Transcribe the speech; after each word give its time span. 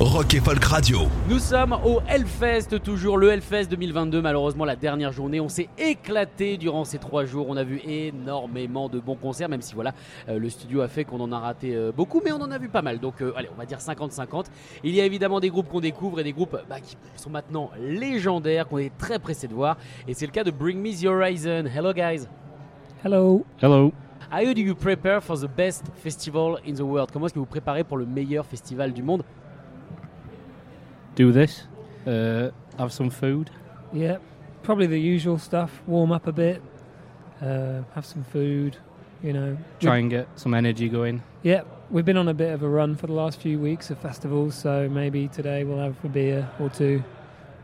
Rock 0.00 0.34
et 0.34 0.40
Folk 0.40 0.62
Radio. 0.62 1.00
Nous 1.28 1.40
sommes 1.40 1.72
au 1.84 2.00
Hellfest, 2.06 2.78
toujours 2.84 3.16
le 3.18 3.30
Hellfest 3.30 3.64
2022, 3.64 4.22
malheureusement 4.22 4.64
la 4.64 4.76
dernière 4.76 5.10
journée. 5.10 5.40
On 5.40 5.48
s'est 5.48 5.68
éclaté 5.76 6.56
durant 6.56 6.84
ces 6.84 6.98
trois 6.98 7.24
jours. 7.24 7.46
On 7.48 7.56
a 7.56 7.64
vu 7.64 7.80
énormément 7.84 8.88
de 8.88 9.00
bons 9.00 9.16
concerts, 9.16 9.48
même 9.48 9.60
si 9.60 9.74
voilà, 9.74 9.94
euh, 10.28 10.38
le 10.38 10.48
studio 10.50 10.82
a 10.82 10.88
fait 10.88 11.04
qu'on 11.04 11.18
en 11.18 11.32
a 11.32 11.40
raté 11.40 11.74
euh, 11.74 11.90
beaucoup, 11.90 12.20
mais 12.24 12.30
on 12.30 12.40
en 12.40 12.52
a 12.52 12.58
vu 12.58 12.68
pas 12.68 12.80
mal. 12.80 13.00
Donc 13.00 13.20
euh, 13.20 13.32
allez, 13.34 13.48
on 13.52 13.58
va 13.58 13.66
dire 13.66 13.78
50-50. 13.78 14.44
Il 14.84 14.94
y 14.94 15.00
a 15.00 15.04
évidemment 15.04 15.40
des 15.40 15.50
groupes 15.50 15.68
qu'on 15.68 15.80
découvre 15.80 16.20
et 16.20 16.24
des 16.24 16.32
groupes 16.32 16.56
bah, 16.70 16.78
qui 16.78 16.96
sont 17.16 17.30
maintenant 17.30 17.72
légendaires, 17.80 18.68
qu'on 18.68 18.78
est 18.78 18.96
très 18.98 19.18
pressé 19.18 19.48
de 19.48 19.54
voir. 19.54 19.78
Et 20.06 20.14
c'est 20.14 20.26
le 20.26 20.32
cas 20.32 20.44
de 20.44 20.52
Bring 20.52 20.80
Me 20.80 20.92
The 20.92 21.06
Horizon. 21.06 21.64
Hello 21.76 21.92
guys. 21.92 22.28
Hello. 23.04 23.44
Hello. 23.60 23.92
How 24.30 24.54
do 24.54 24.60
you 24.60 24.76
prepare 24.76 25.20
for 25.20 25.36
the 25.36 25.48
best 25.48 25.86
festival 25.96 26.58
in 26.64 26.74
the 26.74 26.82
world? 26.82 27.10
Comment 27.12 27.26
est-ce 27.26 27.34
que 27.34 27.40
vous 27.40 27.46
préparez 27.46 27.82
pour 27.82 27.96
le 27.96 28.06
meilleur 28.06 28.46
festival 28.46 28.92
du 28.92 29.02
monde? 29.02 29.24
Do 31.18 31.32
this. 31.32 31.64
Uh, 32.06 32.50
have 32.78 32.92
some 32.92 33.10
food. 33.10 33.50
Yeah, 33.92 34.18
probably 34.62 34.86
the 34.86 35.00
usual 35.00 35.36
stuff. 35.36 35.82
Warm 35.88 36.12
up 36.12 36.28
a 36.28 36.32
bit. 36.32 36.62
Uh, 37.42 37.82
have 37.96 38.06
some 38.06 38.22
food. 38.22 38.76
You 39.20 39.32
know. 39.32 39.58
Try 39.80 39.96
and 39.96 40.08
get 40.08 40.28
some 40.36 40.54
energy 40.54 40.88
going. 40.88 41.24
Yeah, 41.42 41.62
we've 41.90 42.04
been 42.04 42.16
on 42.18 42.28
a 42.28 42.34
bit 42.34 42.52
of 42.52 42.62
a 42.62 42.68
run 42.68 42.94
for 42.94 43.08
the 43.08 43.14
last 43.14 43.40
few 43.40 43.58
weeks 43.58 43.90
of 43.90 43.98
festivals, 43.98 44.54
so 44.54 44.88
maybe 44.88 45.26
today 45.26 45.64
we'll 45.64 45.80
have 45.80 45.96
a 46.04 46.08
beer 46.08 46.48
or 46.60 46.70
two 46.70 47.02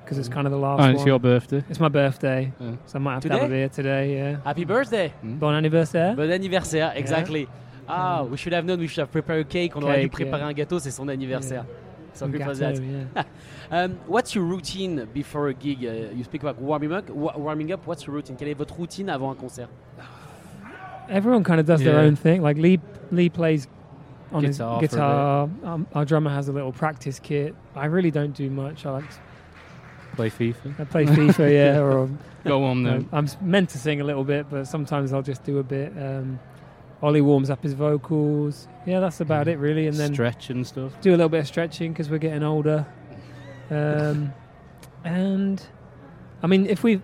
because 0.03 0.19
it's 0.19 0.29
kind 0.29 0.49
of 0.49 0.51
the 0.51 0.59
last 0.59 0.83
Oh, 0.83 0.91
it's 0.91 0.99
one. 0.99 1.07
your 1.07 1.21
birthday. 1.21 1.63
It's 1.71 1.79
my 1.79 1.89
birthday, 1.89 2.53
Yeah. 2.59 2.73
so 2.87 2.99
I 2.99 3.03
might 3.03 3.15
have 3.15 3.23
to 3.23 3.29
have 3.29 3.43
a 3.45 3.49
beer 3.49 3.69
today. 3.69 4.17
Yeah. 4.17 4.37
Happy 4.45 4.65
birthday 4.65 5.15
Bon 5.23 5.55
anniversaire. 5.55 6.17
Bon 6.17 6.29
anniversaire, 6.29 6.93
exactly. 6.97 7.47
Ah, 7.89 8.25
we 8.25 8.37
should 8.37 8.53
have 8.53 8.65
known 8.65 8.81
we 8.81 8.89
should 8.89 8.99
have 9.03 9.13
prepared 9.13 9.47
a 9.47 9.49
cake. 9.49 9.77
On 9.77 9.81
aurait 9.83 10.01
dû 10.03 10.11
Cake, 10.11 10.13
préparer 10.13 10.41
yeah. 10.41 10.49
un 10.49 10.53
gâteau, 10.55 10.81
c'est 10.81 10.91
son 10.91 11.09
anniversaire. 11.09 11.65
So 12.15 12.27
Some 12.27 12.33
happy 12.33 12.45
for 12.45 12.51
gâteau, 12.61 13.13
that. 13.15 13.17
yeah. 13.17 13.25
Um, 13.71 13.99
what's 14.07 14.35
your 14.35 14.45
routine 14.45 15.07
before 15.13 15.49
a 15.49 15.55
gig? 15.55 15.85
Uh, 15.85 16.15
you 16.15 16.23
speak 16.23 16.43
about 16.43 16.59
warming 16.61 16.93
up. 16.93 17.09
wa- 17.11 17.37
Warming 17.37 17.73
up. 17.73 17.87
What's 17.87 18.07
your 18.07 18.15
routine? 18.15 18.37
Quelle 18.37 18.51
est 18.51 18.57
votre 18.57 18.77
routine 18.79 19.09
avant 19.09 19.31
un 19.31 19.37
concert? 19.37 19.69
Everyone 21.09 21.45
kind 21.45 21.61
of 21.61 21.67
does 21.67 21.83
their 21.83 21.99
own 21.99 22.17
thing. 22.17 22.41
Like 22.43 22.57
Lee, 22.57 22.81
Lee 23.11 23.29
plays 23.29 23.67
on 24.33 24.43
Guitar 24.43 24.81
his 24.81 24.91
for 24.91 24.97
guitar. 24.97 25.51
Um, 25.65 25.87
our 25.95 26.05
drummer 26.05 26.31
has 26.31 26.49
a 26.49 26.53
little 26.53 26.73
practice 26.73 27.19
kit. 27.19 27.55
I 27.75 27.87
really 27.87 28.11
don't 28.11 28.33
do 28.35 28.49
much. 28.51 28.87
I 28.87 28.91
like 28.91 29.11
to, 29.11 29.17
Play 30.17 30.31
FIFA. 30.31 30.81
I 30.81 30.85
play 30.85 31.07
FIFA, 31.07 31.53
yeah, 31.53 31.81
or 31.83 32.09
Go 32.45 32.65
on 32.65 32.83
No, 32.85 32.91
then. 32.91 33.09
I'm 33.13 33.29
meant 33.41 33.71
to 33.71 33.79
sing 33.79 34.01
a 34.01 34.05
little 34.05 34.23
bit, 34.25 34.49
but 34.49 34.67
sometimes 34.67 35.13
I'll 35.13 35.23
just 35.23 35.43
do 35.43 35.59
a 35.59 35.63
bit. 35.65 35.93
Um, 35.99 36.39
Ollie 37.05 37.21
warms 37.21 37.51
up 37.51 37.63
his 37.63 37.75
vocals. 37.75 38.67
Yeah, 38.87 39.01
that's 39.01 39.21
about 39.21 39.47
it 39.47 39.59
really, 39.59 39.87
and 39.87 39.97
then 39.97 40.15
Stretch 40.15 40.49
and 40.49 40.67
stuff. 40.67 40.99
do 41.03 41.11
a 41.11 41.17
little 41.17 41.29
bit 41.29 41.41
of 41.41 41.47
stretching 41.47 41.93
because 41.93 42.09
we're 42.09 42.19
getting 42.19 42.43
older. 42.43 42.87
Um, 43.71 44.33
and 45.05 45.63
I 46.43 46.47
mean, 46.47 46.67
if 46.67 46.83
we 46.83 47.01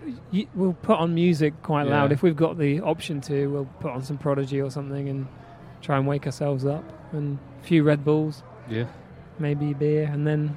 we'll 0.55 0.73
put 0.73 0.97
on 0.97 1.13
music 1.13 1.53
quite 1.61 1.87
loud. 1.87 2.11
If 2.11 2.23
we've 2.23 2.35
got 2.35 2.57
the 2.57 2.81
option 2.81 3.21
to, 3.21 3.47
we'll 3.47 3.65
put 3.79 3.91
on 3.91 4.03
some 4.03 4.17
Prodigy 4.17 4.59
or 4.59 4.71
something 4.71 5.07
and 5.07 5.27
try 5.81 5.97
and 5.97 6.07
wake 6.07 6.25
ourselves 6.25 6.65
up. 6.65 6.83
And 7.13 7.37
a 7.61 7.63
few 7.65 7.83
Red 7.83 8.03
Bulls, 8.03 8.41
Yeah. 8.69 8.85
maybe 9.39 9.73
beer, 9.73 10.09
and 10.11 10.25
then 10.25 10.55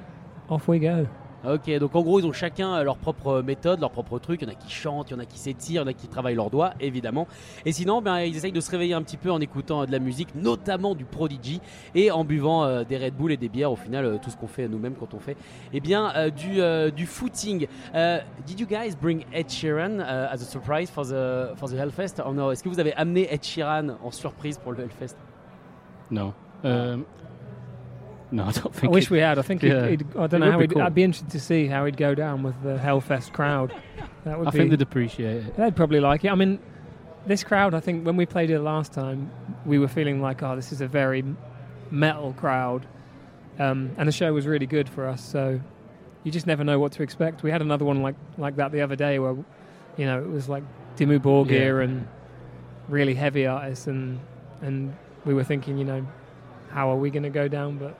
off 0.49 0.67
we 0.67 0.79
go. 0.79 1.07
Ok, 1.47 1.69
donc 1.77 1.95
en 1.95 2.01
gros, 2.01 2.19
ils 2.19 2.25
ont 2.25 2.33
chacun 2.33 2.75
euh, 2.75 2.83
leur 2.83 2.97
propre 2.97 3.41
méthode, 3.41 3.79
leur 3.79 3.91
propre 3.91 4.19
truc. 4.19 4.41
Il 4.41 4.47
y 4.47 4.51
en 4.51 4.53
a 4.53 4.55
qui 4.55 4.71
chantent, 4.71 5.11
il 5.11 5.13
y 5.13 5.15
en 5.15 5.19
a 5.19 5.25
qui 5.25 5.37
s'étirent, 5.37 5.81
il 5.81 5.85
y 5.85 5.87
en 5.87 5.91
a 5.91 5.93
qui 5.93 6.07
travaillent 6.07 6.35
leurs 6.35 6.49
doigts, 6.49 6.73
évidemment. 6.79 7.27
Et 7.65 7.71
sinon, 7.71 8.01
ben, 8.01 8.19
ils 8.19 8.35
essayent 8.35 8.51
de 8.51 8.59
se 8.59 8.71
réveiller 8.71 8.93
un 8.93 9.03
petit 9.03 9.17
peu 9.17 9.31
en 9.31 9.39
écoutant 9.39 9.81
euh, 9.81 9.85
de 9.85 9.91
la 9.91 9.99
musique, 9.99 10.33
notamment 10.35 10.95
du 10.95 11.05
Prodigy, 11.05 11.61
et 11.93 12.09
en 12.11 12.23
buvant 12.23 12.63
euh, 12.63 12.83
des 12.83 12.97
Red 12.97 13.15
Bull 13.15 13.31
et 13.31 13.37
des 13.37 13.49
bières. 13.49 13.71
Au 13.71 13.75
final, 13.75 14.05
euh, 14.05 14.17
tout 14.21 14.29
ce 14.29 14.37
qu'on 14.37 14.47
fait 14.47 14.67
nous-mêmes 14.67 14.95
quand 14.95 15.13
on 15.13 15.19
fait, 15.19 15.37
eh 15.73 15.79
bien, 15.79 16.11
euh, 16.15 16.29
du, 16.29 16.61
euh, 16.61 16.89
du 16.89 17.05
footing. 17.05 17.67
Euh, 17.93 18.19
did 18.45 18.59
you 18.59 18.67
guys 18.67 18.95
bring 18.99 19.25
Ed 19.31 19.49
Sheeran 19.49 19.99
as 19.99 20.41
a 20.41 20.45
surprise 20.45 20.89
for 20.89 21.05
the, 21.05 21.55
for 21.57 21.69
the 21.69 21.73
Hellfest 21.73 22.19
or 22.23 22.33
no? 22.33 22.51
Est-ce 22.51 22.63
que 22.63 22.69
vous 22.69 22.79
avez 22.79 22.93
amené 22.93 23.27
Ed 23.31 23.43
Sheeran 23.43 23.97
en 24.03 24.11
surprise 24.11 24.57
pour 24.57 24.71
le 24.71 24.83
Hellfest? 24.83 25.15
No. 26.09 26.33
No, 28.35 28.45
I 28.45 28.51
don't 28.51 28.83
I 28.83 28.87
wish 28.87 29.09
we 29.09 29.19
had. 29.19 29.39
I 29.39 29.41
think 29.43 29.63
Yeah. 29.63 29.87
he'd, 29.87 30.01
he'd, 30.01 30.17
I 30.17 30.27
don't 30.27 30.41
know 30.41 30.51
how 30.51 30.59
be 30.59 30.67
cool. 30.67 30.81
I'd 30.81 30.93
be 30.95 31.03
interested 31.03 31.31
to 31.31 31.39
see 31.39 31.67
how 31.67 31.85
he'd 31.85 31.97
go 31.97 32.13
down 32.15 32.43
with 32.43 32.61
the 32.63 32.77
Hellfest 32.77 33.31
crowd. 33.33 33.73
That 34.25 34.37
would 34.37 34.47
I 34.47 34.51
be. 34.51 34.57
think 34.57 34.69
they'd 34.71 34.81
appreciate 34.81 35.45
it. 35.45 35.55
They'd 35.55 35.75
probably 35.75 35.99
like 35.99 36.25
it. 36.25 36.31
I 36.31 36.35
mean, 36.35 36.59
this 37.25 37.43
crowd, 37.43 37.73
I 37.73 37.79
think 37.79 38.05
when 38.05 38.17
we 38.17 38.25
played 38.25 38.49
it 38.49 38.59
last 38.59 38.91
time, 38.93 39.31
we 39.65 39.79
were 39.79 39.87
feeling 39.87 40.21
like, 40.21 40.43
oh, 40.43 40.55
this 40.55 40.71
is 40.71 40.81
a 40.81 40.87
very 40.87 41.23
metal 41.91 42.33
crowd. 42.33 42.85
Um, 43.57 43.91
and 43.97 44.07
the 44.07 44.11
show 44.11 44.33
was 44.33 44.45
really 44.47 44.65
good 44.65 44.89
for 44.89 45.07
us. 45.07 45.23
So 45.23 45.61
you 46.23 46.31
just 46.31 46.45
never 46.47 46.63
know 46.63 46.77
what 46.79 46.91
to 46.93 47.03
expect. 47.03 47.41
We 47.43 47.51
had 47.51 47.61
another 47.61 47.85
one 47.85 48.01
like, 48.01 48.15
like 48.37 48.57
that 48.57 48.71
the 48.71 48.81
other 48.81 48.95
day 48.97 49.17
where, 49.19 49.35
you 49.97 50.05
know, 50.05 50.19
it 50.21 50.29
was 50.29 50.49
like 50.49 50.63
Dimmu 50.97 51.19
Borgir 51.19 51.77
Yeah. 51.77 51.83
and 51.85 52.07
really 52.89 53.13
heavy 53.13 53.45
artists. 53.45 53.87
And, 53.87 54.19
and 54.61 54.93
we 55.23 55.33
were 55.33 55.43
thinking, 55.43 55.77
you 55.77 55.85
know, 55.85 56.05
how 56.71 56.89
are 56.91 56.97
we 56.97 57.09
going 57.11 57.23
to 57.23 57.29
go 57.29 57.47
down? 57.47 57.77
But 57.77 57.97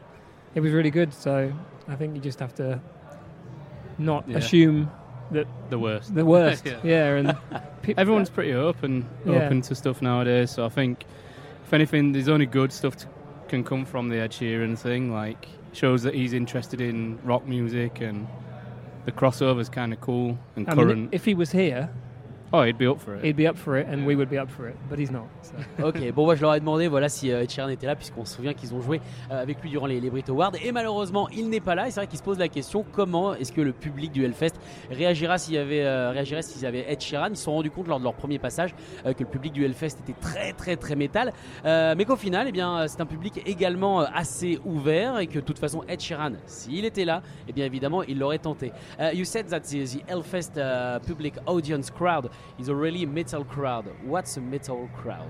it 0.55 0.61
was 0.61 0.71
really 0.71 0.91
good. 0.91 1.13
So 1.13 1.53
I 1.87 1.95
think 1.95 2.15
you 2.15 2.21
just 2.21 2.39
have 2.39 2.55
to 2.55 2.79
not 3.97 4.27
Yeah. 4.27 4.37
assume 4.37 4.91
that 5.31 5.47
The 5.69 5.79
worst. 5.79 6.13
the 6.15 6.25
worst. 6.25 6.65
Yeah. 6.65 6.79
yeah. 6.83 7.15
And 7.15 7.37
pe- 7.81 7.93
Everyone's 7.97 8.29
pretty 8.29 8.53
open, 8.53 9.05
open 9.25 9.61
to 9.63 9.75
stuff 9.75 10.01
nowadays. 10.01 10.51
So 10.51 10.65
I 10.65 10.69
think, 10.69 11.05
if 11.65 11.73
anything, 11.73 12.11
there's 12.11 12.29
only 12.29 12.45
good 12.45 12.71
stuff 12.71 12.95
to, 12.97 13.07
can 13.47 13.63
come 13.63 13.85
from 13.85 14.09
the 14.09 14.17
Ed 14.19 14.31
Sheeran 14.31 14.77
thing. 14.77 15.11
Like 15.13 15.47
shows 15.73 16.03
that 16.03 16.13
he's 16.13 16.33
interested 16.33 16.79
in 16.81 17.19
rock 17.23 17.45
music 17.47 18.01
and 18.01 18.27
the 19.05 19.11
crossover's 19.11 19.69
kind 19.69 19.93
of 19.93 20.01
cool 20.01 20.37
and 20.55 20.67
I 20.69 20.73
current. 20.73 20.97
mean, 20.99 21.09
if 21.11 21.25
he 21.25 21.33
was 21.35 21.51
here, 21.51 21.89
oh, 22.59 22.63
he'd 22.63 22.77
be 22.77 22.87
up 22.87 22.99
for 22.99 23.15
it. 23.15 23.23
he'd 23.23 23.35
be 23.35 23.47
up 23.47 23.57
for 23.57 23.77
it, 23.77 23.87
and 23.87 24.05
we 24.05 24.15
would 24.15 24.29
be 24.29 24.37
up 24.37 24.49
for 24.49 24.67
it. 24.67 24.75
But 24.89 24.99
he's 24.99 25.11
not. 25.11 25.27
So. 25.41 25.55
Ok, 25.85 26.11
bon, 26.13 26.25
moi 26.25 26.35
je 26.35 26.41
leur 26.41 26.55
ai 26.55 26.59
demandé 26.59 26.87
voilà, 26.87 27.09
si 27.09 27.31
euh, 27.31 27.43
Ed 27.43 27.49
Sheeran 27.49 27.69
était 27.69 27.87
là, 27.87 27.95
puisqu'on 27.95 28.25
se 28.25 28.35
souvient 28.35 28.53
qu'ils 28.53 28.73
ont 28.73 28.81
joué 28.81 29.01
euh, 29.31 29.41
avec 29.41 29.61
lui 29.61 29.69
durant 29.69 29.85
les, 29.85 29.99
les 29.99 30.09
Brit 30.09 30.23
Awards. 30.29 30.51
Et 30.63 30.71
malheureusement, 30.71 31.27
il 31.29 31.49
n'est 31.49 31.59
pas 31.59 31.75
là. 31.75 31.87
Et 31.87 31.91
c'est 31.91 31.99
vrai 31.99 32.07
qu'il 32.07 32.17
se 32.17 32.23
pose 32.23 32.39
la 32.39 32.47
question 32.47 32.85
comment 32.91 33.33
est-ce 33.35 33.51
que 33.51 33.61
le 33.61 33.73
public 33.73 34.11
du 34.11 34.23
Hellfest 34.23 34.53
réagira 34.89 35.37
s'il 35.37 35.55
y 35.55 35.57
avait, 35.57 35.83
euh, 35.83 36.11
réagirait 36.11 36.41
s'il 36.41 36.61
y 36.61 36.65
avait 36.65 36.85
Ed 36.91 37.01
Sheeran? 37.01 37.27
Ils 37.29 37.37
se 37.37 37.43
sont 37.43 37.53
rendus 37.53 37.71
compte 37.71 37.87
lors 37.87 37.99
de 37.99 38.03
leur 38.03 38.13
premier 38.13 38.39
passage 38.39 38.73
euh, 39.05 39.13
que 39.13 39.23
le 39.23 39.29
public 39.29 39.53
du 39.53 39.65
Hellfest 39.65 39.97
était 40.03 40.19
très, 40.19 40.53
très, 40.53 40.75
très 40.75 40.95
métal. 40.95 41.33
Euh, 41.65 41.95
mais 41.97 42.05
qu'au 42.05 42.15
final, 42.15 42.47
eh 42.47 42.51
bien, 42.51 42.87
c'est 42.87 43.01
un 43.01 43.05
public 43.05 43.41
également 43.45 43.99
assez 43.99 44.59
ouvert 44.65 45.19
et 45.19 45.27
que 45.27 45.35
de 45.35 45.45
toute 45.45 45.59
façon, 45.59 45.83
Ed 45.87 45.99
Sheeran, 45.99 46.31
s'il 46.45 46.85
était 46.85 47.05
là, 47.05 47.21
eh 47.47 47.53
bien 47.53 47.65
évidemment, 47.65 48.03
il 48.03 48.19
l'aurait 48.19 48.39
tenté. 48.39 48.71
Uh, 48.99 49.13
you 49.13 49.25
said 49.25 49.47
that 49.47 49.61
the, 49.61 49.85
the 49.85 50.01
Hellfest 50.07 50.57
uh, 50.57 50.99
public 51.05 51.33
audience 51.45 51.89
crowd 51.89 52.29
is 52.59 52.69
a 52.69 52.75
really 52.75 53.05
metal 53.05 53.43
crowd. 53.43 53.85
What's 54.03 54.37
a 54.37 54.41
metal 54.41 54.89
crowd 54.95 55.29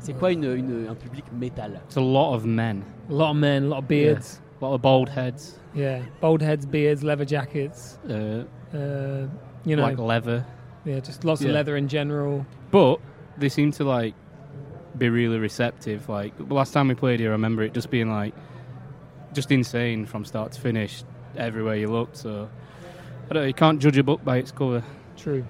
C'est 0.00 0.14
quoi 0.18 0.32
une, 0.32 0.44
une- 0.44 0.88
un 0.88 0.94
public 0.96 1.24
métal 1.32 1.80
It's 1.86 1.96
a 1.96 2.00
lot 2.00 2.34
of 2.34 2.44
men, 2.44 2.82
A 3.08 3.12
lot 3.12 3.30
of 3.30 3.36
men, 3.36 3.64
a 3.64 3.66
lot 3.68 3.78
of 3.78 3.88
beards. 3.88 4.40
a 4.60 4.64
lot 4.64 4.74
of 4.74 4.82
bald 4.82 5.08
heads, 5.08 5.58
Yeah, 5.74 6.02
bald 6.20 6.42
heads, 6.42 6.66
beards, 6.66 7.02
leather 7.04 7.24
jackets. 7.24 7.98
uh, 8.08 8.44
Uh, 8.74 9.26
you 9.64 9.76
know, 9.76 9.82
like 9.82 9.98
leather. 9.98 10.44
yeah, 10.84 10.98
just 11.00 11.24
lots 11.24 11.42
of 11.42 11.50
leather 11.50 11.76
in 11.76 11.86
general. 11.88 12.44
But 12.70 12.98
they 13.38 13.48
seem 13.48 13.70
to 13.72 13.84
like 13.84 14.14
be 14.98 15.08
really 15.08 15.38
receptive. 15.38 16.08
Like 16.08 16.36
the 16.36 16.52
last 16.54 16.72
time 16.72 16.88
we 16.88 16.94
played 16.94 17.20
here, 17.20 17.28
I 17.30 17.32
remember 17.32 17.62
it 17.62 17.72
just 17.74 17.90
being 17.90 18.10
like 18.10 18.34
just 19.32 19.50
insane 19.52 20.04
from 20.06 20.24
start 20.24 20.52
to 20.52 20.60
finish, 20.60 21.04
everywhere 21.36 21.76
you 21.76 21.88
looked. 21.90 22.16
So 22.16 22.48
I 23.30 23.34
don't. 23.34 23.46
You 23.46 23.54
can't 23.54 23.78
judge 23.80 23.98
a 23.98 24.02
book 24.02 24.24
by 24.24 24.38
its 24.38 24.50
cover. 24.50 24.82
True. 25.16 25.44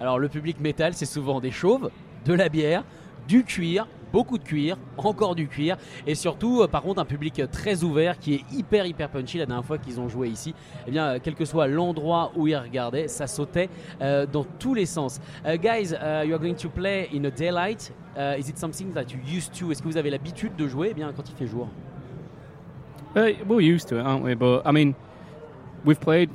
Alors 0.00 0.18
le 0.18 0.28
public 0.28 0.60
métal, 0.60 0.94
c'est 0.94 1.06
souvent 1.06 1.40
des 1.40 1.50
chauves, 1.50 1.90
de 2.24 2.34
la 2.34 2.48
bière, 2.48 2.84
du 3.28 3.44
cuir, 3.44 3.86
beaucoup 4.12 4.38
de 4.38 4.44
cuir, 4.44 4.76
encore 4.98 5.34
du 5.34 5.48
cuir, 5.48 5.76
et 6.06 6.14
surtout, 6.14 6.62
euh, 6.62 6.68
par 6.68 6.82
contre, 6.82 7.00
un 7.00 7.04
public 7.04 7.42
très 7.50 7.82
ouvert 7.82 8.18
qui 8.18 8.34
est 8.34 8.44
hyper 8.52 8.86
hyper 8.86 9.08
punchy. 9.08 9.38
La 9.38 9.46
dernière 9.46 9.64
fois 9.64 9.78
qu'ils 9.78 10.00
ont 10.00 10.08
joué 10.08 10.28
ici, 10.28 10.54
eh 10.86 10.90
bien, 10.90 11.06
euh, 11.06 11.18
quel 11.22 11.34
que 11.34 11.44
soit 11.44 11.66
l'endroit 11.66 12.32
où 12.36 12.46
ils 12.46 12.56
regardaient, 12.56 13.08
ça 13.08 13.26
sautait 13.26 13.68
euh, 14.00 14.26
dans 14.26 14.44
tous 14.44 14.74
les 14.74 14.86
sens. 14.86 15.20
Guys, 15.44 15.92
uh, 15.92 16.26
you 16.26 16.34
are 16.34 16.40
going 16.40 16.54
to 16.54 16.68
play 16.68 17.08
in 17.14 17.24
a 17.24 17.30
daylight. 17.30 17.92
Is 18.38 18.48
it 18.48 18.58
something 18.58 18.92
that 18.94 19.12
you 19.12 19.18
used 19.26 19.52
to? 19.58 19.70
Est-ce 19.70 19.82
que 19.82 19.88
vous 19.88 19.98
avez 19.98 20.08
l'habitude 20.08 20.56
de 20.56 20.66
jouer? 20.66 20.88
Eh 20.92 20.94
bien 20.94 21.12
quand 21.14 21.28
il 21.28 21.34
fait 21.36 21.46
jour? 21.46 21.68
Uh, 23.14 23.60
used 23.60 23.88
to 23.88 23.96
aren't 23.96 24.22
we? 24.22 24.34
But 24.34 24.62
I 24.64 24.72
mean, 24.72 24.94
we've 25.84 26.00
played 26.00 26.30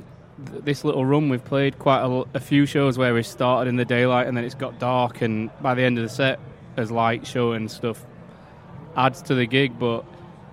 this 0.64 0.84
little 0.84 1.04
run. 1.04 1.28
We've 1.28 1.44
played 1.44 1.78
quite 1.78 2.02
a 2.34 2.40
few 2.40 2.66
shows 2.66 2.98
where 2.98 3.14
we 3.14 3.22
started 3.22 3.68
in 3.68 3.76
the 3.76 3.84
daylight 3.84 4.26
and 4.26 4.36
then 4.36 4.44
it's 4.44 4.54
got 4.54 4.78
dark, 4.78 5.22
and 5.22 5.50
by 5.60 5.74
the 5.74 5.82
end 5.82 5.98
of 5.98 6.04
the 6.04 6.08
set, 6.08 6.38
as 6.76 6.90
light 6.90 7.26
show 7.26 7.52
and 7.52 7.70
stuff 7.70 8.04
adds 8.96 9.22
to 9.22 9.34
the 9.34 9.46
gig. 9.46 9.78
But 9.78 10.04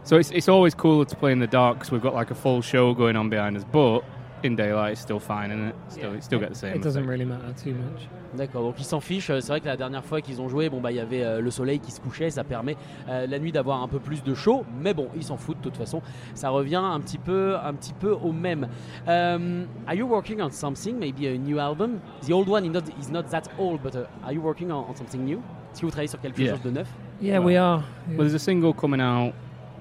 so 0.04 0.18
it's 0.18 0.32
it's 0.32 0.48
always 0.48 0.74
cooler 0.74 1.06
to 1.06 1.16
play 1.16 1.32
in 1.32 1.40
the 1.40 1.48
dark 1.48 1.78
because 1.78 1.92
we've 1.92 2.02
got 2.02 2.14
like 2.14 2.32
a 2.32 2.36
full 2.36 2.62
show 2.62 2.94
going 2.94 3.16
on 3.16 3.30
behind 3.30 3.58
us. 3.58 3.64
But 3.72 4.02
in 4.44 4.56
daylight, 4.56 4.94
it's 4.94 5.02
still 5.02 5.20
fine, 5.20 5.52
isn't 5.52 5.70
it? 5.70 5.76
Still, 5.90 6.14
you 6.16 6.22
still 6.22 6.40
get 6.40 6.50
the 6.50 6.56
same. 6.56 6.76
It 6.76 6.82
doesn't 6.84 7.04
effect. 7.04 7.10
really 7.10 7.26
matter 7.26 7.54
too 7.64 7.72
much. 7.74 8.08
D'accord, 8.36 8.62
donc 8.64 8.76
ils 8.78 8.86
s'en 8.86 9.00
fichent. 9.00 9.28
C'est 9.40 9.48
vrai 9.48 9.60
que 9.60 9.66
la 9.66 9.76
dernière 9.78 10.06
fois 10.06 10.22
qu'ils 10.22 10.40
ont 10.40 10.48
joué, 10.50 10.70
bon 10.70 10.80
bah 10.82 10.92
il 10.92 10.98
y 10.98 11.00
avait 11.00 11.24
euh, 11.24 11.42
le 11.42 11.50
soleil 11.52 11.80
qui 11.80 11.92
se 11.92 12.00
couchait, 12.00 12.30
ça 12.30 12.44
permet 12.44 12.78
euh, 13.08 13.26
la 13.28 13.40
nuit 13.40 13.52
d'avoir 13.52 13.82
un 13.82 13.88
peu 13.88 14.00
plus 14.00 14.24
de 14.24 14.36
chaud, 14.36 14.64
mais 14.80 14.94
bon, 14.94 15.08
ils 15.16 15.24
s'en 15.24 15.38
foutent 15.38 15.58
de 15.60 15.64
toute 15.64 15.78
façon. 15.78 16.02
Ça 16.36 16.50
revient 16.50 16.76
un 16.84 17.00
petit 17.00 17.18
peu, 17.18 17.56
un 17.58 17.74
petit 17.74 17.94
peu 17.94 18.12
au 18.12 18.32
même. 18.32 18.68
Um, 19.08 19.66
are 19.88 19.96
you 19.96 20.06
working 20.06 20.42
on 20.42 20.52
something, 20.52 20.98
maybe 21.00 21.26
a 21.26 21.38
new 21.38 21.58
album? 21.60 22.00
The 22.28 22.32
old 22.34 22.48
one 22.48 22.66
is 22.66 22.70
not, 22.70 22.84
is 23.02 23.10
not 23.12 23.24
that 23.32 23.44
old, 23.58 23.82
but 23.82 23.96
uh, 23.96 24.06
are 24.24 24.34
you 24.34 24.42
working 24.42 24.72
on, 24.72 24.86
on 24.90 24.96
something 24.96 25.24
new? 25.26 25.40
Est-ce 25.72 25.82
que 25.82 25.86
vous 25.86 25.92
travaillez 25.92 26.08
sur 26.10 26.20
quelque 26.22 26.40
Yeah. 26.40 26.54
chose 26.54 26.64
de 26.64 26.72
neuf? 26.72 26.88
Yeah, 27.22 27.40
we 27.42 27.58
are. 27.58 27.82
Well, 28.10 28.20
there's 28.20 28.34
a 28.36 28.40
single 28.40 28.74
coming 28.74 29.02
out 29.02 29.34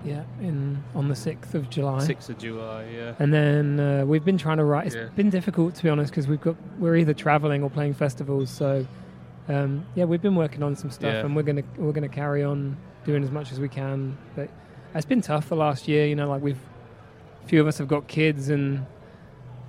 Yeah, 0.04 0.22
in 0.40 0.82
on 0.94 1.08
the 1.08 1.16
sixth 1.16 1.54
of 1.54 1.68
July. 1.70 1.98
6th 2.06 2.28
of 2.30 2.38
July. 2.38 2.86
Yeah. 2.94 3.14
And 3.18 3.32
then 3.34 3.80
uh, 3.80 4.04
we've 4.06 4.24
been 4.24 4.38
trying 4.38 4.58
to 4.58 4.64
write. 4.64 4.86
It's 4.86 4.96
Yeah. 4.96 5.08
been 5.16 5.30
difficult 5.30 5.74
to 5.76 5.82
be 5.82 5.88
honest 5.88 6.10
because 6.12 6.28
we've 6.28 6.40
got 6.40 6.56
we're 6.78 6.96
either 6.96 7.14
traveling 7.14 7.62
or 7.62 7.70
playing 7.70 7.94
festivals. 7.94 8.50
So 8.50 8.86
um, 9.48 9.84
yeah, 9.94 10.04
we've 10.04 10.22
been 10.22 10.36
working 10.36 10.62
on 10.62 10.76
some 10.76 10.90
stuff, 10.90 11.12
Yeah. 11.14 11.20
and 11.24 11.34
we're 11.34 11.42
gonna 11.42 11.64
we're 11.76 11.92
gonna 11.92 12.08
carry 12.08 12.44
on 12.44 12.76
doing 13.04 13.22
as 13.24 13.30
much 13.30 13.50
as 13.52 13.58
we 13.60 13.68
can. 13.68 14.16
But 14.36 14.48
it's 14.94 15.06
been 15.06 15.22
tough 15.22 15.48
the 15.48 15.56
last 15.56 15.88
year. 15.88 16.06
You 16.06 16.14
know, 16.16 16.28
like 16.28 16.42
we've 16.42 16.60
a 17.44 17.48
few 17.48 17.60
of 17.60 17.66
us 17.66 17.78
have 17.78 17.88
got 17.88 18.06
kids 18.08 18.48
and 18.50 18.86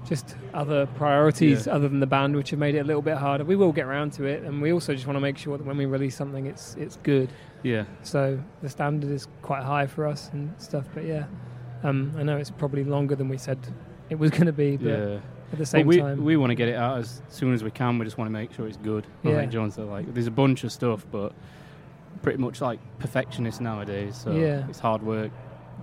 just 0.07 0.35
other 0.53 0.85
priorities 0.85 1.67
Yeah. 1.67 1.73
other 1.73 1.87
than 1.89 1.99
the 1.99 2.07
band, 2.07 2.35
which 2.35 2.49
have 2.51 2.59
made 2.59 2.75
it 2.75 2.79
a 2.79 2.83
little 2.83 3.01
bit 3.01 3.17
harder. 3.17 3.43
We 3.43 3.55
will 3.55 3.71
get 3.71 3.85
around 3.85 4.13
to 4.13 4.25
it, 4.25 4.43
and 4.43 4.61
we 4.61 4.71
also 4.73 4.93
just 4.93 5.05
want 5.05 5.17
to 5.17 5.21
make 5.21 5.37
sure 5.37 5.57
that 5.57 5.65
when 5.65 5.77
we 5.77 5.85
release 5.85 6.15
something, 6.15 6.45
it's 6.45 6.75
it's 6.75 6.97
good. 7.03 7.29
Yeah. 7.63 7.83
So 8.03 8.39
the 8.61 8.69
standard 8.69 9.11
is 9.11 9.27
quite 9.41 9.63
high 9.63 9.87
for 9.87 10.07
us 10.07 10.29
and 10.33 10.53
stuff. 10.57 10.85
But 10.93 11.05
yeah, 11.05 11.25
um, 11.83 12.13
I 12.17 12.23
know 12.23 12.37
it's 12.37 12.49
probably 12.51 12.83
longer 12.83 13.15
than 13.15 13.27
we 13.29 13.37
said 13.37 13.59
it 14.09 14.17
was 14.17 14.31
going 14.37 14.45
to 14.45 14.53
be, 14.53 14.77
but 14.77 14.87
Yeah. 14.87 15.19
at 15.51 15.57
the 15.59 15.65
same 15.65 15.85
we, 15.85 15.97
time, 15.97 16.23
we 16.23 16.37
want 16.37 16.51
to 16.51 16.55
get 16.55 16.69
it 16.69 16.75
out 16.75 16.97
as 16.99 17.21
soon 17.27 17.53
as 17.53 17.63
we 17.63 17.71
can. 17.71 17.99
We 17.99 18.05
just 18.05 18.17
want 18.17 18.27
to 18.27 18.33
make 18.33 18.53
sure 18.53 18.67
it's 18.67 18.77
good. 18.77 19.05
Yeah. 19.23 19.35
Like 19.35 19.51
John 19.51 19.69
said, 19.71 19.85
like 19.85 20.13
there's 20.13 20.27
a 20.27 20.31
bunch 20.31 20.63
of 20.63 20.71
stuff, 20.71 21.05
but 21.11 21.33
pretty 22.21 22.37
much 22.39 22.61
like 22.61 22.79
perfectionist 22.99 23.59
nowadays. 23.61 24.15
So 24.15 24.31
Yeah. 24.31 24.65
it's 24.69 24.79
hard 24.79 25.03
work. 25.03 25.31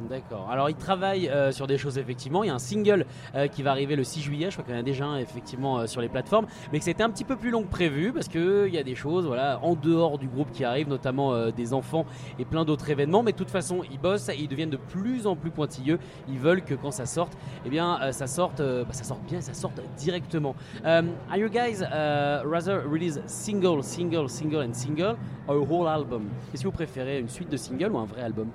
D'accord. 0.01 0.51
Alors, 0.51 0.69
il 0.69 0.77
travaille 0.77 1.29
euh, 1.29 1.53
sur 1.53 1.67
des 1.67 1.79
choses 1.79 1.99
effectivement. 1.99 2.45
Il 2.45 2.49
y 2.49 2.51
a 2.51 2.55
un 2.55 2.59
single 2.59 3.07
euh, 3.35 3.49
qui 3.49 3.63
va 3.63 3.71
arriver 3.71 3.97
le 3.97 4.05
6 4.05 4.21
juillet. 4.21 4.51
Je 4.51 4.57
crois 4.57 4.65
qu'il 4.65 4.75
y 4.75 4.77
en 4.77 4.81
a 4.81 4.85
déjà 4.85 5.21
effectivement 5.21 5.79
euh, 5.79 5.87
sur 5.87 6.01
les 6.01 6.09
plateformes, 6.09 6.47
mais 6.73 6.79
que 6.79 6.85
c'était 6.85 7.03
un 7.03 7.11
petit 7.11 7.25
peu 7.25 7.37
plus 7.37 7.51
long 7.51 7.63
que 7.63 7.69
prévu 7.69 8.13
parce 8.13 8.29
que 8.29 8.67
il 8.69 8.75
y 8.75 8.79
a 8.79 8.83
des 8.83 8.95
choses, 8.95 9.27
voilà, 9.27 9.59
en 9.63 9.75
dehors 9.75 10.19
du 10.19 10.29
groupe 10.29 10.51
qui 10.53 10.65
arrivent, 10.65 10.89
notamment 10.89 11.33
euh, 11.33 11.51
des 11.51 11.73
enfants 11.73 12.05
et 12.39 12.45
plein 12.45 12.65
d'autres 12.65 12.91
événements. 12.91 13.23
Mais 13.23 13.33
de 13.33 13.37
toute 13.37 13.51
façon, 13.51 13.83
ils 13.91 13.99
bossent, 13.99 14.29
et 14.29 14.37
ils 14.39 14.49
deviennent 14.49 14.71
de 14.71 14.77
plus 14.77 15.27
en 15.27 15.37
plus 15.37 15.51
pointilleux. 15.51 15.99
Ils 16.29 16.39
veulent 16.39 16.63
que 16.63 16.75
quand 16.75 16.91
ça 16.91 17.07
sorte, 17.07 17.37
eh 17.65 17.71
bien, 17.71 17.99
euh, 18.03 18.13
ça 18.13 18.27
sorte, 18.27 18.61
euh, 18.61 18.85
bah, 18.85 18.93
ça 18.93 19.17
bien, 19.29 19.41
ça 19.41 19.55
sorte 19.55 19.81
directement. 19.97 20.55
Are 20.85 21.37
you 21.37 21.49
guys 21.49 21.83
rather 21.83 22.83
release 22.87 23.21
single, 23.27 23.83
single, 23.83 24.29
single 24.29 24.63
and 24.63 24.75
single, 24.75 25.17
or 25.49 25.57
a 25.57 25.59
whole 25.59 25.89
album? 25.89 26.29
Qu'est-ce 26.51 26.63
que 26.63 26.69
vous 26.69 26.73
préférez, 26.73 27.21
une 27.21 27.29
suite 27.29 27.51
de 27.51 27.57
singles 27.57 27.93
ou 27.93 27.99
un 27.99 28.05
vrai 28.05 28.23
album? 28.23 28.49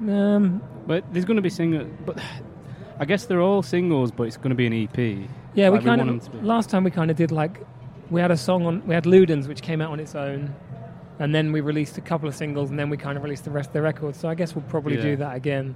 Um, 0.00 0.62
But 0.86 1.04
there's 1.12 1.24
going 1.24 1.36
to 1.36 1.42
be 1.42 1.50
singles. 1.50 1.88
But 2.04 2.18
I 2.98 3.04
guess 3.04 3.26
they're 3.26 3.40
all 3.40 3.62
singles, 3.62 4.10
but 4.10 4.24
it's 4.24 4.36
going 4.36 4.50
to 4.50 4.54
be 4.56 4.66
an 4.66 4.72
EP. 4.72 5.28
yeah, 5.54 5.70
we 5.70 5.78
kind 5.78 5.98
want 5.98 6.00
of 6.02 6.06
them 6.06 6.20
to 6.20 6.30
be. 6.30 6.46
last 6.46 6.70
time 6.70 6.84
we 6.84 6.90
kind 6.90 7.10
of 7.10 7.16
did 7.16 7.30
like 7.32 7.60
we 8.10 8.20
had 8.20 8.30
a 8.30 8.36
song 8.36 8.66
on 8.66 8.86
we 8.86 8.94
had 8.94 9.04
Ludens 9.04 9.48
which 9.48 9.62
came 9.62 9.80
out 9.80 9.90
on 9.90 10.00
its 10.00 10.14
own, 10.14 10.54
and 11.18 11.34
then 11.34 11.52
we 11.52 11.60
released 11.60 11.98
a 11.98 12.00
couple 12.00 12.28
of 12.28 12.34
singles, 12.34 12.70
and 12.70 12.78
then 12.78 12.88
we 12.90 12.96
kind 12.96 13.16
of 13.18 13.24
released 13.24 13.44
the 13.44 13.50
rest 13.50 13.70
of 13.70 13.74
the 13.74 13.82
record. 13.82 14.14
So 14.16 14.28
I 14.28 14.34
guess 14.34 14.54
we'll 14.54 14.64
probably 14.64 14.96
do 14.96 15.16
that 15.16 15.34
again. 15.36 15.74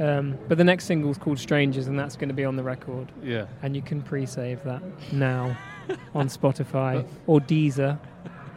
Um, 0.00 0.38
but 0.48 0.56
the 0.58 0.64
next 0.64 0.86
single 0.86 1.10
is 1.10 1.18
called 1.18 1.38
Strangers, 1.38 1.86
and 1.86 1.98
that's 1.98 2.16
going 2.16 2.28
to 2.30 2.34
be 2.34 2.44
on 2.44 2.56
the 2.56 2.62
record. 2.62 3.12
Yeah. 3.22 3.46
and 3.62 3.76
you 3.76 3.82
can 3.82 4.00
pre-save 4.02 4.64
that 4.64 4.82
now 5.12 5.56
on 6.14 6.28
Spotify 6.28 7.06
or 7.26 7.40
Deezer. 7.40 7.98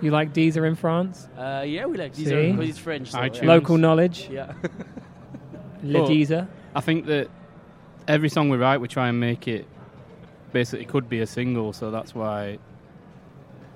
You 0.01 0.11
like 0.11 0.33
Deezer 0.33 0.67
in 0.67 0.75
France? 0.75 1.27
Uh, 1.37 1.63
yeah, 1.65 1.85
we 1.85 1.97
like 1.97 2.13
Deezer 2.13 2.51
because 2.53 2.69
it's 2.69 2.77
French. 2.79 3.11
So, 3.11 3.21
yeah. 3.21 3.41
Local 3.43 3.77
knowledge, 3.77 4.29
Yeah. 4.31 4.53
Deezer. 5.93 6.47
I 6.73 6.81
think 6.81 7.05
that 7.05 7.29
every 8.07 8.29
song 8.29 8.49
we 8.49 8.57
write, 8.57 8.79
we 8.79 8.87
try 8.87 9.07
and 9.07 9.19
make 9.19 9.47
it 9.47 9.65
basically 10.51 10.85
could 10.85 11.09
be 11.09 11.19
a 11.21 11.27
single. 11.27 11.73
So 11.73 11.91
that's 11.91 12.13
why 12.15 12.57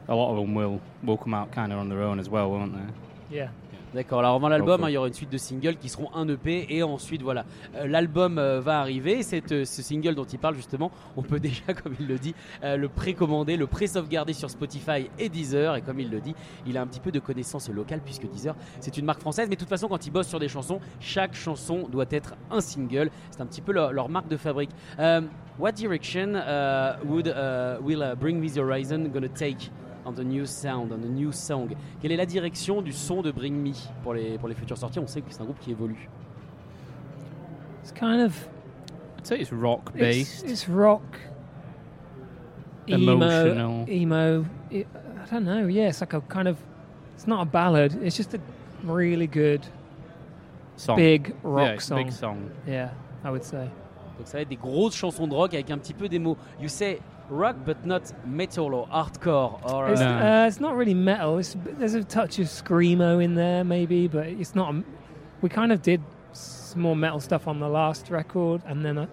a 0.08 0.16
lot 0.16 0.32
of 0.32 0.38
them 0.38 0.56
will 0.56 0.82
will 1.04 1.18
come 1.18 1.34
out 1.34 1.52
kind 1.52 1.72
of 1.72 1.80
on 1.80 1.90
their 1.90 2.02
own 2.02 2.20
as 2.20 2.30
well, 2.30 2.52
won't 2.52 2.74
they? 2.74 3.38
Yeah. 3.38 3.50
D'accord. 3.94 4.20
Alors 4.20 4.36
avant 4.36 4.50
l'album, 4.50 4.84
hein, 4.84 4.90
il 4.90 4.94
y 4.94 4.98
aura 4.98 5.08
une 5.08 5.14
suite 5.14 5.32
de 5.32 5.38
singles 5.38 5.78
qui 5.78 5.90
seront 5.90 6.14
un 6.14 6.28
EP 6.30 6.68
et 6.70 6.84
ensuite 6.84 7.24
voilà, 7.24 7.46
Euh, 7.76 7.88
l'album 7.88 8.38
euh, 8.38 8.60
va 8.60 8.80
arriver. 8.80 9.24
Cette, 9.24 9.52
euh, 9.52 9.66
ce 9.66 9.82
single 9.82 10.14
dont 10.14 10.26
il 10.26 10.38
parle 10.38 10.56
justement, 10.56 10.92
on 11.18 11.24
peut 11.24 11.40
déjà, 11.50 11.74
comme 11.74 11.96
il 12.00 12.08
le 12.08 12.20
dit, 12.20 12.36
le 12.62 12.88
précommander, 12.88 13.58
le 13.58 13.68
pré-sauvegarder 13.68 14.34
sur 14.34 14.50
Spotify 14.50 15.10
et 15.18 15.30
Deezer. 15.30 15.76
Et 15.76 15.82
comme 15.82 16.00
il 16.00 16.10
le 16.10 16.20
dit, 16.20 16.36
il 16.68 16.78
a 16.78 16.82
un 16.82 16.88
petit 16.88 17.00
peu 17.00 17.12
de 17.12 17.20
connaissances 17.20 17.70
locales 17.70 18.02
puisque 18.04 18.30
Deezer 18.30 18.56
c'est 18.80 18.98
une 18.98 19.06
marque 19.06 19.22
française. 19.22 19.48
Mais 19.50 19.56
de 19.56 19.60
toute 19.60 19.70
façon, 19.70 19.88
quand 19.88 20.06
ils 20.06 20.12
bossent 20.12 20.28
sur 20.28 20.40
des 20.40 20.50
chansons, 20.50 20.80
chaque 21.00 21.34
chanson 21.34 21.88
doit 21.90 22.06
être 22.12 22.36
un 22.52 22.62
single. 22.62 23.10
C'est 23.32 23.42
un 23.42 23.46
petit 23.48 23.62
peu 23.62 23.72
leur, 23.72 23.92
leur 23.92 24.10
marque 24.10 24.28
de 24.28 24.38
fabrique. 24.38 24.72
What 25.60 25.74
direction 25.74 26.36
uh, 26.36 26.96
would 27.04 27.28
uh, 27.28 27.82
will 27.82 28.02
uh, 28.02 28.16
Bring 28.16 28.40
Me 28.40 28.48
the 28.50 28.60
Horizon 28.60 29.10
gonna 29.12 29.28
take? 29.28 29.70
On 30.10 30.16
the 30.16 30.24
new 30.24 30.46
sound, 30.46 30.92
on 30.92 31.02
the 31.02 31.08
new 31.08 31.32
song. 31.32 31.70
Quelle 32.02 32.12
est 32.12 32.18
la 32.18 32.26
direction 32.26 32.82
du 32.82 32.92
son 32.92 33.22
de 33.22 33.32
Bring 33.32 33.56
Me 33.56 33.72
pour 34.04 34.16
les, 34.16 34.38
pour 34.38 34.50
les 34.50 34.56
futures 34.56 34.78
sorties? 34.78 35.00
On 35.00 35.08
sait 35.08 35.22
que 35.22 35.32
c'est 35.32 35.42
un 35.42 35.46
groupe 35.46 35.60
qui 35.60 35.72
évolue. 35.72 36.10
It's 37.84 37.92
kind 37.92 38.22
of 38.22 38.50
I'd 39.18 39.28
say 39.28 39.40
it's 39.40 39.52
rock 39.52 39.92
it's, 39.94 40.00
based. 40.00 40.44
it's 40.46 40.68
rock, 40.68 41.20
Emotional. 42.88 43.86
emo, 43.88 44.42
emo. 44.42 44.46
It, 44.72 44.88
I 44.96 45.30
don't 45.30 45.46
know. 45.46 45.68
Yeah, 45.68 45.90
it's 45.90 46.02
like 46.02 46.14
a 46.14 46.22
kind 46.22 46.48
of. 46.48 46.58
It's 47.16 47.28
not 47.28 47.42
a 47.42 47.46
ballad. 47.46 48.02
It's 48.02 48.18
just 48.18 48.34
a 48.34 48.40
really 48.84 49.28
good 49.28 49.66
song. 50.78 50.96
big 50.98 51.36
rock 51.44 51.68
yeah, 51.68 51.80
song. 51.80 52.04
big 52.04 52.12
song. 52.14 52.52
Yeah, 52.66 52.92
I 53.24 53.30
would 53.30 53.44
say. 53.44 53.70
Donc 54.18 54.28
ça 54.28 54.38
va 54.38 54.42
être 54.42 54.50
des 54.50 54.56
grosses 54.56 54.96
chansons 54.96 55.28
de 55.28 55.34
rock 55.36 55.54
avec 55.54 55.70
un 55.70 55.78
petit 55.78 55.94
peu 55.94 56.10
des 56.10 56.20
mots. 56.20 56.38
You 56.60 56.68
say 56.68 57.00
rock 57.30 57.56
but 57.66 57.86
not 57.86 58.12
metal 58.28 58.74
or 58.74 58.88
hardcore 58.88 59.64
or 59.72 59.90
It's, 59.90 60.02
uh, 60.02 60.20
No. 60.20 60.44
uh, 60.44 60.48
it's 60.48 60.60
not 60.60 60.76
really 60.76 60.94
metal. 60.94 61.38
It's, 61.38 61.56
there's 61.78 61.94
a 61.94 62.04
touch 62.04 62.40
of 62.40 62.48
screamo 62.48 63.24
in 63.24 63.36
there, 63.36 63.64
maybe, 63.64 64.08
but 64.08 64.28
it's 64.28 64.56
not. 64.56 64.74
a- 64.74 64.84
We 65.42 65.50
kind 65.50 65.72
of 65.72 65.82
did 65.82 66.02
some 66.34 66.82
more 66.82 66.96
metal 66.96 67.20
stuff 67.20 67.48
on 67.48 67.60
the 67.60 67.70
last 67.70 68.10
record, 68.10 68.62
and 68.66 68.84
then 68.86 68.98
uh, 68.98 69.06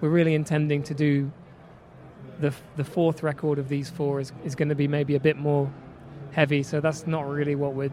we're 0.00 0.10
really 0.10 0.34
intending 0.34 0.82
to 0.84 0.94
do 0.94 1.30
the 2.40 2.52
the 2.76 2.84
fourth 2.84 3.22
record 3.22 3.58
of 3.58 3.68
these 3.68 3.90
four 3.90 4.20
is 4.20 4.32
is 4.44 4.54
going 4.54 4.68
to 4.68 4.74
be 4.74 4.88
maybe 4.88 5.14
a 5.14 5.20
bit 5.20 5.36
more 5.36 5.70
heavy. 6.32 6.62
So 6.62 6.80
that's 6.80 7.06
not 7.06 7.28
really 7.28 7.54
what 7.54 7.74
we're 7.74 7.90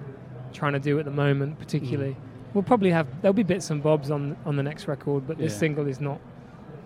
trying 0.53 0.73
to 0.73 0.79
do 0.79 0.99
at 0.99 1.05
the 1.05 1.11
moment, 1.11 1.59
particularly. 1.59 2.15
We'll 2.53 2.63
probably 2.63 2.91
have 2.91 3.07
there'll 3.21 3.33
be 3.33 3.43
bits 3.43 3.69
and 3.71 3.81
bobs 3.83 4.09
on 4.11 4.35
on 4.45 4.55
the 4.55 4.63
next 4.63 4.87
record, 4.87 5.27
but 5.27 5.37
this 5.37 5.53
Yeah. 5.53 5.59
single 5.59 5.87
is 5.87 5.99
not. 5.99 6.19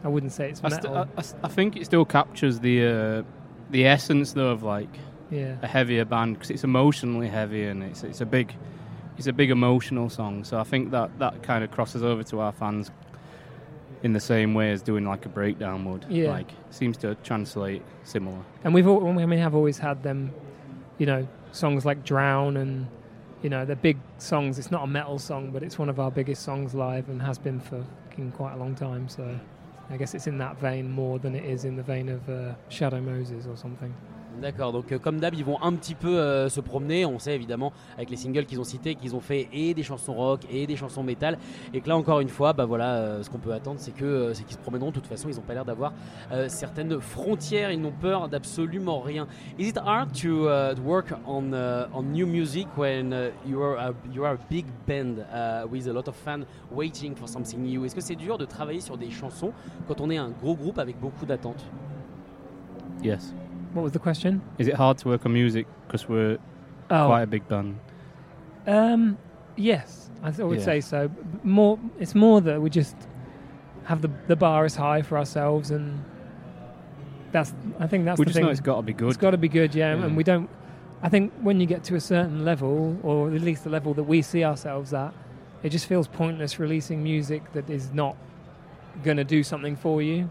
I 0.03 0.07
wouldn't 0.07 0.31
say 0.31 0.49
it's 0.49 0.61
I, 0.63 0.69
metal. 0.69 1.07
st- 1.19 1.37
I, 1.43 1.45
I 1.45 1.47
I 1.47 1.49
think 1.49 1.75
it 1.75 1.85
still 1.85 2.05
captures 2.05 2.59
the 2.59 2.85
uh, 2.85 3.23
the 3.69 3.85
essence 3.85 4.33
though 4.33 4.49
of 4.49 4.63
like 4.63 4.89
yeah. 5.29 5.55
a 5.61 5.67
heavier 5.67 6.05
band 6.05 6.35
because 6.35 6.49
it's 6.49 6.63
emotionally 6.63 7.27
heavy 7.27 7.65
and 7.65 7.83
it's 7.83 8.03
it's 8.03 8.21
a 8.21 8.25
big 8.25 8.53
it's 9.17 9.27
a 9.27 9.33
big 9.33 9.51
emotional 9.51 10.09
song. 10.09 10.43
So 10.43 10.59
I 10.59 10.63
think 10.63 10.91
that 10.91 11.17
that 11.19 11.43
kind 11.43 11.63
of 11.63 11.71
crosses 11.71 12.03
over 12.03 12.23
to 12.23 12.39
our 12.39 12.51
fans 12.51 12.91
in 14.03 14.13
the 14.13 14.19
same 14.19 14.53
way 14.53 14.71
as 14.71 14.81
doing 14.81 15.05
like 15.05 15.25
a 15.25 15.29
breakdown 15.29 15.85
would. 15.85 16.05
Yeah. 16.09 16.31
Like 16.31 16.49
seems 16.71 16.97
to 16.97 17.15
translate 17.15 17.83
similar. 18.03 18.39
and 18.63 18.73
we've 18.73 18.87
al- 18.87 18.99
we 18.99 19.37
have 19.37 19.55
always 19.55 19.77
had 19.77 20.03
them, 20.03 20.33
you 20.97 21.05
know, 21.05 21.27
songs 21.51 21.85
like 21.85 22.03
"Drown" 22.03 22.57
and 22.57 22.87
you 23.43 23.49
know 23.49 23.65
they're 23.65 23.75
big 23.75 23.97
songs. 24.17 24.57
It's 24.57 24.71
not 24.71 24.83
a 24.83 24.87
metal 24.87 25.19
song, 25.19 25.51
but 25.51 25.63
it's 25.63 25.77
one 25.77 25.89
of 25.89 25.99
our 25.99 26.11
biggest 26.11 26.43
songs 26.43 26.73
live 26.73 27.09
and 27.09 27.21
has 27.21 27.37
been 27.37 27.59
for 27.59 27.85
quite 28.33 28.53
a 28.53 28.57
long 28.57 28.75
time. 28.75 29.07
So 29.07 29.39
I 29.89 29.97
guess 29.97 30.13
it's 30.13 30.27
in 30.27 30.37
that 30.37 30.59
vein 30.59 30.89
more 30.89 31.19
than 31.19 31.35
it 31.35 31.43
is 31.43 31.65
in 31.65 31.75
the 31.75 31.83
vein 31.83 32.09
of 32.09 32.29
uh, 32.29 32.53
Shadow 32.69 33.01
Moses 33.01 33.45
or 33.45 33.57
something. 33.57 33.93
D'accord, 34.39 34.71
donc 34.71 34.91
euh, 34.91 34.97
comme 34.97 35.19
d'hab, 35.19 35.33
ils 35.33 35.43
vont 35.43 35.61
un 35.61 35.73
petit 35.73 35.93
peu 35.93 36.17
euh, 36.17 36.47
se 36.49 36.61
promener. 36.61 37.05
On 37.05 37.19
sait 37.19 37.35
évidemment 37.35 37.73
avec 37.95 38.09
les 38.09 38.15
singles 38.15 38.45
qu'ils 38.45 38.59
ont 38.59 38.63
cités 38.63 38.95
qu'ils 38.95 39.15
ont 39.15 39.19
fait 39.19 39.49
et 39.51 39.73
des 39.73 39.83
chansons 39.83 40.13
rock 40.13 40.41
et 40.49 40.65
des 40.65 40.75
chansons 40.75 41.03
métal. 41.03 41.37
Et 41.73 41.81
que 41.81 41.89
là, 41.89 41.97
encore 41.97 42.21
une 42.21 42.29
fois, 42.29 42.53
bah 42.53 42.65
voilà, 42.65 42.95
euh, 42.95 43.23
ce 43.23 43.29
qu'on 43.29 43.39
peut 43.39 43.53
attendre, 43.53 43.79
c'est 43.79 43.91
que 43.91 44.31
c'est 44.33 44.43
qu'ils 44.43 44.55
se 44.55 44.61
promèneront. 44.61 44.89
De 44.89 44.95
toute 44.95 45.07
façon, 45.07 45.27
ils 45.29 45.35
n'ont 45.35 45.41
pas 45.41 45.53
l'air 45.53 45.65
d'avoir 45.65 45.93
certaines 46.47 46.99
frontières. 47.01 47.71
Ils 47.71 47.81
n'ont 47.81 47.91
peur 47.91 48.29
d'absolument 48.29 48.99
rien. 48.99 49.27
Is 49.59 49.69
it 49.69 49.77
hard 49.77 50.11
to, 50.21 50.47
work 50.83 51.13
on 51.27 51.53
on 51.93 52.03
new 52.03 52.25
music 52.25 52.67
when 52.77 53.13
uh, 53.13 53.31
you 53.45 53.61
are 53.61 53.77
a, 53.77 53.93
you 54.13 54.23
are 54.23 54.33
a 54.33 54.39
big 54.49 54.65
band 54.87 55.19
uh, 55.33 55.67
with 55.69 55.87
a 55.87 55.93
lot 55.93 56.07
of 56.07 56.15
fans 56.15 56.45
waiting 56.71 57.15
for 57.15 57.27
something 57.27 57.61
new? 57.61 57.85
Est-ce 57.85 57.95
que 57.95 58.01
c'est 58.01 58.15
dur 58.15 58.37
de 58.37 58.45
travailler 58.45 58.81
sur 58.81 58.97
des 58.97 59.11
chansons 59.11 59.51
quand 59.87 60.01
on 60.01 60.09
est 60.09 60.17
un 60.17 60.29
gros 60.29 60.55
groupe 60.55 60.79
avec 60.79 60.99
beaucoup 60.99 61.25
d'attentes? 61.25 61.63
Yes. 63.03 63.33
What 63.73 63.83
was 63.83 63.91
the 63.93 63.99
question? 63.99 64.41
Is 64.57 64.67
it 64.67 64.73
hard 64.75 64.97
to 64.99 65.07
work 65.07 65.25
on 65.25 65.33
music 65.33 65.65
because 65.87 66.07
we're 66.09 66.37
Oh, 66.89 67.05
quite 67.07 67.21
a 67.23 67.27
big 67.27 67.47
band? 67.47 67.79
Um, 68.67 69.17
yes, 69.55 70.09
I, 70.21 70.29
th- 70.31 70.41
I 70.41 70.43
would 70.43 70.59
Yeah. 70.59 70.65
say 70.65 70.81
so. 70.81 71.09
More, 71.43 71.79
it's 71.99 72.13
more 72.15 72.41
that 72.41 72.61
we 72.61 72.69
just 72.69 72.95
have 73.85 74.01
the 74.01 74.09
the 74.27 74.35
bar 74.35 74.65
is 74.65 74.75
high 74.75 75.01
for 75.01 75.17
ourselves, 75.17 75.71
and 75.71 76.03
that's. 77.31 77.53
I 77.79 77.87
think 77.87 78.05
that's 78.05 78.19
we 78.19 78.25
the 78.25 78.29
just 78.29 78.35
thing. 78.37 78.45
know 78.45 78.51
it's 78.51 78.59
got 78.59 78.75
to 78.77 78.81
be 78.83 78.93
good. 78.93 79.07
It's 79.09 79.17
got 79.17 79.31
to 79.31 79.37
be 79.37 79.47
good, 79.49 79.73
yeah, 79.73 79.95
Yeah. 79.95 80.05
And 80.05 80.17
we 80.17 80.23
don't. 80.23 80.49
I 81.01 81.09
think 81.09 81.33
when 81.41 81.59
you 81.59 81.65
get 81.65 81.83
to 81.85 81.95
a 81.95 81.99
certain 81.99 82.45
level, 82.45 82.97
or 83.01 83.33
at 83.33 83.41
least 83.41 83.63
the 83.63 83.69
level 83.71 83.93
that 83.95 84.03
we 84.03 84.21
see 84.21 84.43
ourselves 84.43 84.93
at, 84.93 85.13
it 85.63 85.69
just 85.69 85.87
feels 85.87 86.07
pointless 86.07 86.59
releasing 86.59 87.01
music 87.01 87.51
that 87.53 87.69
is 87.69 87.91
not 87.91 88.15
going 89.03 89.17
to 89.17 89.23
do 89.23 89.41
something 89.43 89.75
for 89.75 90.01
you. 90.01 90.15
You 90.15 90.29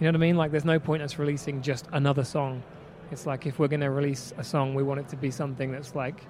know 0.00 0.08
what 0.08 0.14
I 0.14 0.18
mean? 0.18 0.36
Like, 0.36 0.50
there's 0.52 0.64
no 0.64 0.78
point 0.78 1.02
us 1.02 1.18
releasing 1.18 1.62
just 1.62 1.86
another 1.92 2.22
song. 2.22 2.62
It's 3.12 3.26
like 3.26 3.46
if 3.46 3.58
we're 3.58 3.68
going 3.68 3.80
to 3.80 3.90
release 3.90 4.32
a 4.38 4.44
song, 4.44 4.74
we 4.74 4.82
want 4.82 5.00
it 5.00 5.08
to 5.08 5.16
be 5.16 5.30
something 5.30 5.70
that's 5.70 5.94
like 5.94 6.26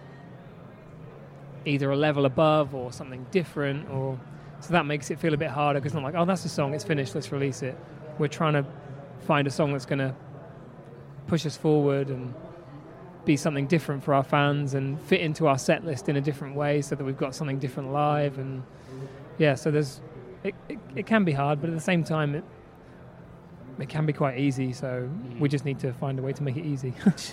either 1.64 1.90
a 1.90 1.96
level 1.96 2.26
above 2.26 2.74
or 2.74 2.92
something 2.92 3.24
different, 3.30 3.88
or 3.88 4.18
so 4.60 4.72
that 4.72 4.84
makes 4.84 5.10
it 5.10 5.20
feel 5.20 5.32
a 5.32 5.36
bit 5.36 5.50
harder 5.50 5.80
because 5.80 5.94
I'm 5.94 6.02
like, 6.02 6.16
oh, 6.16 6.24
that's 6.24 6.44
a 6.44 6.48
song, 6.48 6.74
it's 6.74 6.84
finished, 6.84 7.14
let's 7.14 7.30
release 7.30 7.62
it. 7.62 7.78
We're 8.18 8.28
trying 8.28 8.54
to 8.54 8.66
find 9.20 9.46
a 9.46 9.50
song 9.50 9.72
that's 9.72 9.86
going 9.86 10.00
to 10.00 10.14
push 11.28 11.46
us 11.46 11.56
forward 11.56 12.08
and 12.08 12.34
be 13.24 13.36
something 13.36 13.68
different 13.68 14.02
for 14.02 14.14
our 14.14 14.24
fans 14.24 14.74
and 14.74 15.00
fit 15.02 15.20
into 15.20 15.46
our 15.46 15.58
set 15.58 15.84
list 15.84 16.08
in 16.08 16.16
a 16.16 16.20
different 16.20 16.56
way 16.56 16.82
so 16.82 16.96
that 16.96 17.04
we've 17.04 17.16
got 17.16 17.34
something 17.34 17.58
different 17.58 17.92
live 17.92 18.38
and 18.38 18.64
yeah 19.38 19.54
so 19.54 19.70
there's 19.70 20.00
it, 20.42 20.54
it, 20.68 20.78
it 20.96 21.06
can 21.06 21.22
be 21.22 21.30
hard 21.30 21.60
but 21.60 21.70
at 21.70 21.76
the 21.76 21.80
same 21.80 22.02
time 22.02 22.34
it 22.34 22.44
it 23.82 23.88
can 23.88 24.04
be 24.04 24.12
quite 24.12 24.38
easy 24.38 24.72
so 24.72 25.08
we 25.40 25.48
just 25.48 25.64
need 25.64 25.78
to 25.78 25.92
find 25.92 26.18
a 26.18 26.22
way 26.22 26.32
to 26.32 26.42
make 26.42 26.56
it 26.56 26.64
easy 26.64 26.92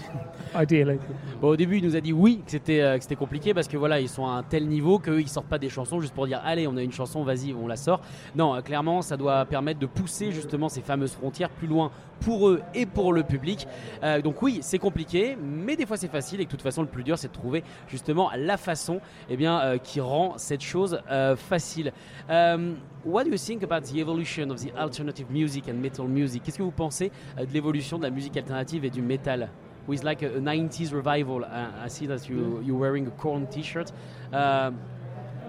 ideally 0.56 1.00
Bon, 1.42 1.50
au 1.50 1.56
début, 1.56 1.78
il 1.78 1.86
nous 1.86 1.96
a 1.96 2.02
dit 2.02 2.12
oui, 2.12 2.42
que 2.46 2.52
c'était 2.52 2.82
euh, 2.82 2.98
que 2.98 3.04
c'était 3.04 3.16
compliqué 3.16 3.54
parce 3.54 3.68
que 3.68 3.78
voilà, 3.78 4.02
ils 4.02 4.10
sont 4.10 4.26
à 4.26 4.32
un 4.32 4.44
tel 4.44 4.68
niveau 4.68 5.00
qu'eux, 5.00 5.22
ils 5.22 5.30
sortent 5.30 5.48
pas 5.48 5.58
des 5.58 5.70
chansons 5.70 6.02
juste 6.02 6.14
pour 6.14 6.28
dire 6.28 6.42
allez, 6.44 6.68
on 6.68 6.76
a 6.76 6.82
une 6.82 6.92
chanson, 6.92 7.24
vas-y, 7.24 7.54
on 7.54 7.68
la 7.68 7.78
sort. 7.78 8.02
Non, 8.36 8.56
euh, 8.56 8.62
clairement, 8.62 9.02
ça 9.02 9.16
doit 9.16 9.46
permettre 9.46 9.80
de 9.80 9.86
pousser 9.86 10.32
justement 10.32 10.68
ces 10.68 10.82
fameuses 10.82 11.14
frontières 11.14 11.50
plus 11.50 11.68
loin 11.68 11.92
pour 12.20 12.50
eux 12.50 12.62
et 12.74 12.86
pour 12.86 13.14
le 13.14 13.24
public. 13.24 13.68
Euh, 14.04 14.22
donc 14.22 14.42
oui, 14.42 14.60
c'est 14.62 14.80
compliqué, 14.80 15.38
mais 15.42 15.78
des 15.78 15.86
fois 15.86 15.96
c'est 15.96 16.12
facile 16.12 16.42
et 16.42 16.46
que 16.46 16.50
de 16.50 16.52
toute 16.52 16.62
façon, 16.62 16.82
le 16.82 16.90
plus 16.90 17.04
dur, 17.04 17.18
c'est 17.18 17.30
de 17.30 17.34
trouver 17.34 17.64
justement 17.88 18.30
la 18.36 18.58
façon 18.58 19.00
eh 19.30 19.38
bien, 19.38 19.78
qui 19.82 20.02
rend 20.02 20.38
cette 20.38 20.62
chose 20.62 21.00
facile. 21.38 21.94
Um, 22.30 22.76
what 23.06 23.24
do 23.24 23.30
you 23.30 23.38
think 23.38 23.64
about 23.64 23.86
the 23.86 24.00
evolution 24.00 24.52
of 24.52 24.62
the 24.62 24.74
alternative 24.78 25.30
music 25.32 25.70
and 25.70 25.82
metal 25.82 26.06
music 26.06 26.39
Qu'est-ce 26.40 26.58
que 26.58 26.64
vous 26.64 26.72
pensez 26.72 27.12
euh, 27.38 27.46
de 27.46 27.54
l'évolution 27.54 27.98
de 27.98 28.04
la 28.04 28.10
musique 28.10 28.38
alternative 28.38 28.86
et 28.86 28.90
du 28.90 29.02
métal 29.02 29.50
with 29.88 30.04
like 30.04 30.22
a, 30.24 30.28
a 30.28 30.40
90s 30.40 30.92
revival. 30.94 31.44
Uh, 31.44 31.86
I 31.86 31.90
see 31.90 32.06
that 32.08 32.30
you 32.30 32.62
you're 32.64 32.78
wearing 32.78 33.08
a 33.08 33.12
Korn 33.12 33.48
T-shirt. 33.48 33.92
Um, 34.32 34.78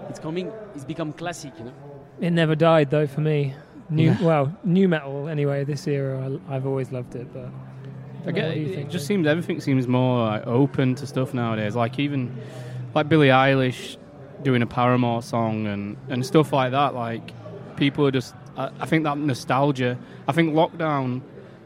it's 0.09 0.19
coming. 0.19 0.49
It's 0.75 0.85
become 0.85 1.13
classic. 1.13 1.53
You 1.59 1.65
know. 1.65 1.73
it 2.19 2.31
never 2.31 2.55
died 2.55 2.89
though 2.89 3.07
for 3.07 3.21
me 3.21 3.53
new 3.89 4.05
Yeah. 4.11 4.21
well 4.23 4.51
nu 4.63 4.87
metal 4.87 5.27
anyway 5.27 5.63
this 5.65 5.87
era 5.87 6.29
I, 6.49 6.55
I've 6.55 6.65
always 6.67 6.91
loved 6.91 7.15
it 7.15 7.27
but 7.33 7.49
I 8.27 8.31
get 8.31 8.47
what 8.49 8.57
you 8.57 8.67
it, 8.67 8.75
think, 8.75 8.89
just 8.91 9.03
Jake? 9.03 9.07
seems 9.07 9.27
everything 9.27 9.59
seems 9.61 9.87
more 9.87 10.25
like, 10.27 10.45
open 10.45 10.95
to 10.95 11.07
stuff 11.07 11.33
nowadays. 11.33 11.75
Like 11.75 11.97
even 11.99 12.31
like 12.93 13.09
Billie 13.09 13.29
Eilish 13.29 13.97
doing 14.43 14.61
a 14.61 14.67
Paramore 14.67 15.21
song 15.23 15.65
and 15.67 15.97
and 16.09 16.23
stuff 16.25 16.53
like 16.53 16.71
that. 16.71 16.93
Like 16.93 17.31
people 17.77 18.05
are 18.07 18.11
just. 18.11 18.35
I, 18.61 18.83
I 18.83 18.85
think 18.85 19.03
that 19.03 19.17
nostalgia. 19.17 19.97
I 20.27 20.31
think 20.31 20.53
lockdown 20.53 21.21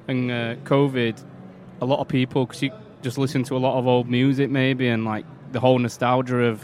and 0.08 0.32
uh, 0.32 0.56
COVID, 0.64 1.24
a 1.82 1.86
lot 1.86 2.00
of 2.00 2.08
people 2.08 2.46
because 2.46 2.62
you 2.64 2.72
just 3.02 3.18
listen 3.18 3.44
to 3.44 3.56
a 3.56 3.60
lot 3.60 3.78
of 3.78 3.86
old 3.88 4.10
music 4.10 4.50
maybe 4.50 4.88
and 4.88 5.06
like 5.06 5.26
the 5.52 5.60
whole 5.60 5.78
nostalgia 5.80 6.38
of 6.46 6.64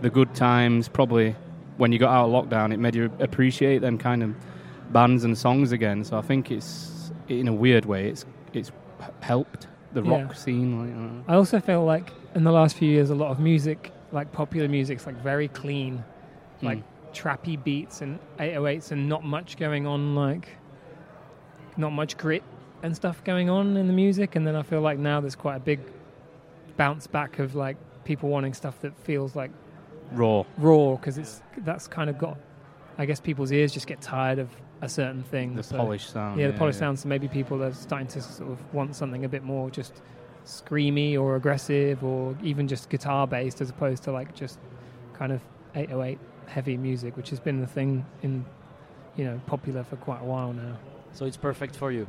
the 0.00 0.10
good 0.10 0.34
times. 0.34 0.88
Probably 0.88 1.34
when 1.76 1.92
you 1.92 1.98
got 1.98 2.10
out 2.12 2.28
of 2.28 2.32
lockdown, 2.48 2.72
it 2.72 2.78
made 2.78 2.94
you 2.94 3.10
appreciate 3.20 3.78
them 3.80 3.98
kind 3.98 4.22
of 4.22 4.34
bands 4.92 5.24
and 5.24 5.36
songs 5.36 5.72
again. 5.72 6.04
So 6.04 6.18
I 6.18 6.22
think 6.22 6.50
it's 6.50 7.12
in 7.28 7.48
a 7.48 7.52
weird 7.52 7.84
way, 7.86 8.08
it's 8.08 8.24
it's 8.52 8.70
helped 9.20 9.66
the 9.92 10.02
Yeah. 10.02 10.22
rock 10.22 10.34
scene. 10.36 10.70
Like, 10.80 11.24
I. 11.28 11.32
I 11.32 11.36
also 11.36 11.60
feel 11.60 11.84
like 11.84 12.12
in 12.34 12.44
the 12.44 12.52
last 12.52 12.76
few 12.76 12.88
years, 12.88 13.10
a 13.10 13.14
lot 13.14 13.30
of 13.30 13.38
music, 13.40 13.92
like 14.12 14.32
popular 14.32 14.68
music's 14.68 15.06
like 15.06 15.16
very 15.22 15.48
clean, 15.48 16.04
like 16.62 16.78
Mm. 16.78 16.82
Trappy 17.12 17.62
beats 17.62 18.00
and 18.00 18.18
808s, 18.38 18.92
and 18.92 19.08
not 19.08 19.24
much 19.24 19.56
going 19.56 19.86
on, 19.86 20.14
like 20.14 20.56
not 21.76 21.90
much 21.90 22.16
grit 22.16 22.42
and 22.82 22.94
stuff 22.94 23.22
going 23.24 23.48
on 23.48 23.76
in 23.76 23.86
the 23.86 23.92
music. 23.92 24.36
And 24.36 24.46
then 24.46 24.56
I 24.56 24.62
feel 24.62 24.80
like 24.80 24.98
now 24.98 25.20
there's 25.20 25.36
quite 25.36 25.56
a 25.56 25.60
big 25.60 25.80
bounce 26.76 27.06
back 27.06 27.38
of 27.38 27.54
like 27.54 27.76
people 28.04 28.28
wanting 28.28 28.54
stuff 28.54 28.80
that 28.80 28.98
feels 28.98 29.36
like 29.36 29.50
raw. 30.12 30.44
raw 30.58 30.96
because 30.96 31.18
it's 31.18 31.42
that's 31.58 31.86
kind 31.88 32.10
of 32.10 32.18
got. 32.18 32.38
I 32.98 33.06
guess 33.06 33.20
people's 33.20 33.52
ears 33.52 33.72
just 33.72 33.86
get 33.86 34.02
tired 34.02 34.38
of 34.38 34.50
a 34.82 34.88
certain 34.88 35.22
thing. 35.22 35.56
The 35.56 35.62
so- 35.62 35.76
polished 35.76 36.10
sound. 36.10 36.38
yeah, 36.38 36.48
the 36.48 36.58
polished 36.58 36.78
sound. 36.78 36.98
So 36.98 37.08
maybe 37.08 37.28
people 37.28 37.62
are 37.62 37.72
starting 37.72 38.08
to 38.08 38.20
sort 38.20 38.50
of 38.50 38.74
want 38.74 38.94
something 38.96 39.24
a 39.24 39.28
bit 39.28 39.42
more 39.42 39.70
just 39.70 40.02
screamy 40.44 41.18
or 41.18 41.36
aggressive, 41.36 42.02
or 42.04 42.36
even 42.42 42.68
just 42.68 42.90
guitar 42.90 43.26
based, 43.26 43.60
as 43.60 43.70
opposed 43.70 44.02
to 44.04 44.12
like 44.12 44.34
just 44.34 44.58
kind 45.14 45.32
of 45.32 45.40
808 45.74 46.18
heavy 46.46 46.76
music, 46.76 47.16
which 47.16 47.30
has 47.30 47.40
been 47.40 47.60
the 47.60 47.66
thing 47.66 48.04
in 48.22 48.44
you 49.16 49.24
know 49.24 49.40
popular 49.46 49.84
for 49.84 49.96
quite 49.96 50.20
a 50.20 50.24
while 50.24 50.52
now. 50.52 50.78
So 51.12 51.26
it's 51.26 51.36
perfect 51.36 51.76
for 51.76 51.92
you. 51.92 52.08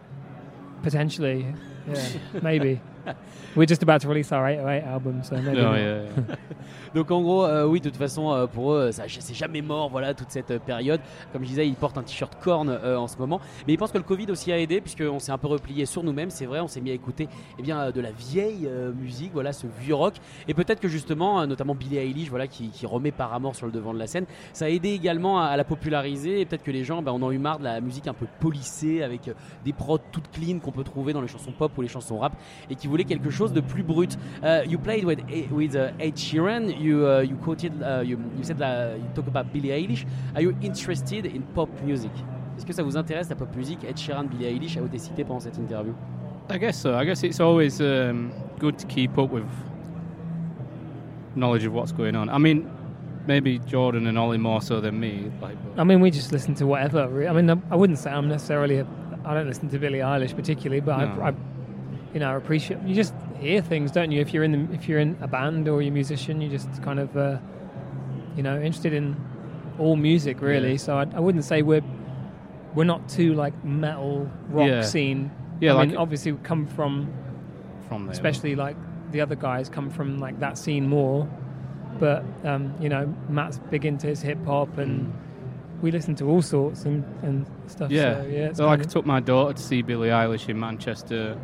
Potentially, 0.82 1.54
yeah, 1.88 2.08
maybe. 2.42 2.82
We're 3.56 3.68
just 3.68 3.84
about 3.84 4.02
to 4.02 4.08
release 4.08 4.32
our 4.32 4.48
808 4.48 4.84
album, 4.84 5.24
so 5.24 5.36
maybe. 5.36 5.62
Not. 5.62 5.76
yeah, 5.78 6.04
yeah. 6.04 6.36
Donc 6.96 7.10
en 7.10 7.22
gros, 7.22 7.44
euh, 7.46 7.66
oui, 7.66 7.80
de 7.80 7.90
toute 7.90 7.98
façon, 7.98 8.32
euh, 8.32 8.46
pour 8.46 8.74
eux, 8.74 8.92
ça 8.92 9.04
c'est 9.08 9.34
jamais 9.34 9.62
mort, 9.62 9.90
voilà, 9.90 10.14
toute 10.14 10.30
cette 10.30 10.52
euh, 10.52 10.60
période. 10.60 11.02
Comme 11.32 11.44
je 11.44 11.48
disais, 11.48 11.68
ils 11.68 11.76
portent 11.76 11.98
un 11.98 12.04
t-shirt 12.04 12.36
corn 12.42 12.70
euh, 12.70 12.98
en 12.98 13.08
ce 13.08 13.18
moment. 13.18 13.42
Mais 13.68 13.74
ils 13.74 13.78
pensent 13.78 13.92
que 13.92 13.98
le 13.98 14.04
Covid 14.04 14.30
aussi 14.30 14.52
a 14.52 14.60
aidé, 14.60 14.80
puisqu'on 14.80 15.20
s'est 15.20 15.32
un 15.32 15.38
peu 15.38 15.48
replié 15.48 15.86
sur 15.86 16.04
nous-mêmes, 16.04 16.30
c'est 16.30 16.46
vrai, 16.46 16.60
on 16.60 16.68
s'est 16.68 16.82
mis 16.82 16.92
à 16.92 16.94
écouter 16.94 17.28
eh 17.58 17.64
bien, 17.64 17.90
de 17.90 18.02
la 18.02 18.12
vieille 18.12 18.70
musique, 18.96 19.32
voilà, 19.34 19.54
ce 19.54 19.66
vieux 19.80 19.96
rock. 19.96 20.16
Et 20.48 20.54
peut-être 20.54 20.80
que 20.80 20.88
justement, 20.88 21.46
notamment 21.48 21.74
Billie 21.74 21.98
Eilish, 21.98 22.30
voilà, 22.30 22.48
qui, 22.48 22.70
qui 22.70 22.86
remet 22.86 23.12
Paramore 23.12 23.56
sur 23.56 23.66
le 23.66 23.72
devant 23.72 23.94
de 23.94 24.00
la 24.00 24.08
scène, 24.08 24.26
ça 24.54 24.66
a 24.66 24.70
aidé 24.70 24.90
également 24.90 25.42
à, 25.42 25.46
à 25.46 25.58
la 25.58 25.64
populariser. 25.64 26.42
Et 26.42 26.46
peut-être 26.46 26.64
que 26.64 26.72
les 26.72 26.84
gens, 26.84 27.02
ben, 27.02 27.12
on 27.12 27.22
en 27.24 27.30
a 27.30 27.34
eu 27.34 27.40
marre 27.40 27.60
de 27.60 27.64
la 27.64 27.82
musique 27.82 28.08
un 28.08 28.14
peu 28.14 28.28
polissée, 28.40 29.02
avec 29.04 29.32
des 29.66 29.74
prods 29.74 30.00
toutes 30.12 30.30
clean 30.32 30.60
qu'on 30.60 30.72
peut 30.72 30.84
trouver 30.84 31.14
dans 31.14 31.22
les 31.22 31.28
chansons 31.28 31.52
pop 31.52 31.72
ou 31.78 31.82
les 31.82 31.88
chansons 31.88 32.20
rap, 32.20 32.34
et 32.70 32.76
qui 32.76 32.88
voulaient 32.94 33.06
quelque 33.06 33.32
chose 33.32 33.52
de 33.54 33.62
plus 33.62 33.82
brut. 33.84 34.18
Uh, 34.44 34.62
you 34.70 34.78
played 34.78 35.04
with 35.04 35.20
with 35.52 35.76
uh, 35.76 35.90
Ed 36.00 36.16
Sheeran. 36.16 36.70
You 36.80 37.08
uh, 37.08 37.22
you 37.24 37.36
quoted 37.38 37.72
uh, 37.82 38.02
you, 38.04 38.18
you 38.38 38.44
said 38.44 38.62
uh, 38.62 38.96
you 38.98 39.10
talk 39.16 39.28
about 39.28 39.52
Billie 39.52 39.72
Eilish. 39.72 40.06
Are 40.36 40.42
you 40.44 40.54
interested 40.62 41.26
in 41.26 41.42
pop 41.56 41.70
music? 41.84 42.12
Est-ce 42.56 42.66
que 42.68 42.74
ça 42.74 42.84
vous 42.84 42.96
intéresse 42.96 43.30
la 43.30 43.36
pop 43.36 43.50
music 43.56 43.80
Ed 43.84 43.98
Sheeran, 43.98 44.26
Billie 44.26 44.46
Eilish 44.46 44.78
a 44.78 44.82
été 44.82 45.00
cité 45.00 45.24
pendant 45.24 45.40
cette 45.40 45.58
interview. 45.58 45.94
I 46.52 46.60
guess 46.60 46.78
so. 46.78 46.94
I 46.96 47.04
guess 47.06 47.24
it's 47.24 47.40
always 47.40 47.82
um, 47.82 48.30
good 48.60 48.78
to 48.78 48.86
keep 48.86 49.18
up 49.18 49.32
with 49.32 49.46
knowledge 51.36 51.66
of 51.66 51.74
what's 51.74 51.92
going 51.92 52.16
on. 52.16 52.30
I 52.30 52.38
mean, 52.38 52.70
maybe 53.26 53.60
Jordan 53.66 54.06
and 54.08 54.18
Ollie 54.20 54.38
more 54.38 54.62
so 54.62 54.80
than 54.80 55.00
me. 55.00 55.32
Like, 55.42 55.56
but- 55.64 55.82
I 55.82 55.84
mean, 55.84 56.00
we 56.00 56.12
just 56.12 56.32
listen 56.32 56.54
to 56.56 56.68
whatever. 56.68 57.08
re- 57.08 57.28
I 57.28 57.34
mean, 57.34 57.50
I- 57.50 57.62
I 57.72 57.76
wouldn't 57.76 57.98
say 57.98 58.12
I'm 58.12 58.28
necessarily. 58.28 58.80
A, 58.80 58.86
I 59.26 59.34
don't 59.34 59.48
listen 59.48 59.70
to 59.70 59.80
Billie 59.80 60.00
Eilish 60.00 60.36
particularly, 60.36 60.82
but 60.82 60.98
No. 61.00 61.22
I, 61.24 61.30
I, 61.30 61.34
you 62.14 62.20
know, 62.20 62.36
appreciate. 62.38 62.82
You 62.84 62.94
just 62.96 63.14
hear 63.40 63.62
things, 63.62 63.92
don't 63.92 64.12
you? 64.12 64.22
If 64.22 64.34
you're 64.34 64.44
in 64.44 64.52
the, 64.68 64.74
if 64.74 64.88
you're 64.88 65.00
in 65.00 65.18
a 65.22 65.28
band 65.28 65.68
or 65.68 65.82
you're 65.82 65.92
a 65.92 65.94
musician, 65.94 66.42
you 66.42 66.50
just 66.50 66.82
kind 66.84 67.00
of, 67.00 67.16
uh, 67.18 67.38
you 68.36 68.44
know, 68.44 68.56
interested 68.56 68.94
in 68.94 69.16
all 69.80 69.96
music 69.96 70.42
really. 70.42 70.72
Yeah. 70.72 70.78
So 70.78 70.98
I, 70.98 71.08
I 71.16 71.20
wouldn't 71.20 71.44
say 71.46 71.62
we're 71.62 71.82
we're 72.76 72.84
not 72.84 73.08
too 73.10 73.34
like 73.34 73.54
metal 73.66 74.30
rock 74.50 74.68
Yeah. 74.68 74.82
scene. 74.82 75.32
Yeah, 75.60 75.72
I 75.72 75.76
like- 75.76 75.90
mean, 75.90 75.98
obviously 75.98 76.32
we 76.32 76.40
come 76.44 76.68
from 76.68 77.12
from 77.88 78.06
there. 78.06 78.14
especially 78.14 78.56
like 78.56 78.76
the 79.12 79.22
other 79.22 79.36
guys 79.36 79.70
come 79.70 79.90
from 79.90 80.20
like 80.20 80.40
that 80.40 80.58
scene 80.58 80.88
more. 80.88 81.28
But 82.00 82.24
um, 82.44 82.74
you 82.80 82.90
know, 82.90 83.14
Matt's 83.30 83.60
big 83.70 83.86
into 83.86 84.08
his 84.08 84.22
hip 84.22 84.44
hop, 84.46 84.78
and 84.80 85.14
we 85.82 85.92
listen 85.92 86.16
to 86.16 86.26
all 86.26 86.42
sorts 86.42 86.86
and, 86.86 87.04
and 87.22 87.46
stuff. 87.68 87.92
Yeah. 87.92 88.22
so, 88.22 88.28
yeah. 88.28 88.54
So 88.54 88.66
like 88.66 88.80
I 88.80 88.84
took 88.84 89.06
my 89.06 89.20
daughter 89.20 89.54
to 89.54 89.62
see 89.62 89.82
Billie 89.84 90.10
Eilish 90.10 90.50
in 90.50 90.60
Manchester 90.60 91.38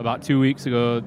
about 0.00 0.22
two 0.22 0.40
weeks 0.40 0.66
ago, 0.66 1.02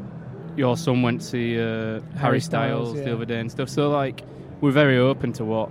your 0.56 0.78
son 0.78 1.02
went 1.02 1.20
to 1.20 1.26
see 1.26 1.60
uh, 1.60 2.00
Harry 2.16 2.40
Styles, 2.40 2.90
Styles, 2.90 2.96
yeah. 2.96 3.06
the 3.06 3.14
other 3.16 3.26
day 3.26 3.40
and 3.40 3.50
stuff. 3.50 3.68
So 3.68 3.90
like, 3.90 4.24
we're 4.62 4.72
very 4.72 4.98
open 4.98 5.34
to 5.34 5.44
what, 5.44 5.70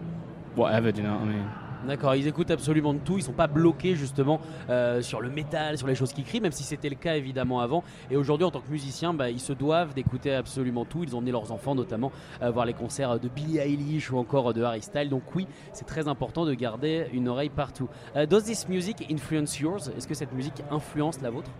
whatever. 0.57 0.93
Do 0.93 1.01
you 1.01 1.07
know 1.07 1.15
what 1.15 1.23
I 1.23 1.33
mean? 1.33 1.51
D'accord, 1.87 2.15
ils 2.15 2.29
écoutent 2.29 2.53
absolument 2.53 2.95
de 2.95 3.01
tout, 3.01 3.19
ils 3.19 3.25
sont 3.25 3.33
pas 3.33 3.49
bloqués 3.49 3.97
justement 3.97 4.41
euh, 4.71 5.03
sur 5.03 5.21
le 5.21 5.31
métal, 5.31 5.77
sur 5.77 5.89
les 5.89 5.97
choses 5.97 6.13
qui 6.13 6.23
crient, 6.23 6.41
même 6.41 6.53
si 6.53 6.63
c'était 6.63 6.89
le 6.89 6.95
cas 6.95 7.17
évidemment 7.17 7.59
avant. 7.59 7.83
Et 8.09 8.17
aujourd'hui, 8.17 8.45
en 8.45 8.53
tant 8.53 8.61
que 8.61 8.71
musicien, 8.71 9.13
bah, 9.13 9.31
ils 9.31 9.41
se 9.41 9.53
doivent 9.53 9.93
d'écouter 9.93 10.33
absolument 10.33 10.85
tout. 10.85 11.03
Ils 11.03 11.17
ont 11.17 11.19
emmené 11.19 11.33
leurs 11.33 11.51
enfants 11.51 11.75
notamment 11.75 12.13
euh, 12.41 12.53
voir 12.53 12.67
les 12.67 12.73
concerts 12.73 13.19
de 13.19 13.29
Billie 13.29 13.59
Eilish 13.59 14.13
ou 14.13 14.19
encore 14.19 14.55
de 14.55 14.63
Harry 14.63 14.83
Styles. 14.83 15.09
Donc 15.09 15.23
oui, 15.35 15.49
c'est 15.73 15.85
très 15.85 16.07
important 16.07 16.45
de 16.45 16.55
garder 16.55 17.07
une 17.13 17.27
oreille 17.27 17.51
partout. 17.51 17.89
Euh, 18.15 18.27
does 18.27 18.43
this 18.43 18.69
music 18.69 19.05
influence 19.11 19.59
yours? 19.59 19.91
Est-ce 19.97 20.07
que 20.07 20.15
cette 20.15 20.33
musique 20.33 20.63
influence 20.71 21.21
la 21.21 21.31
vôtre? 21.31 21.51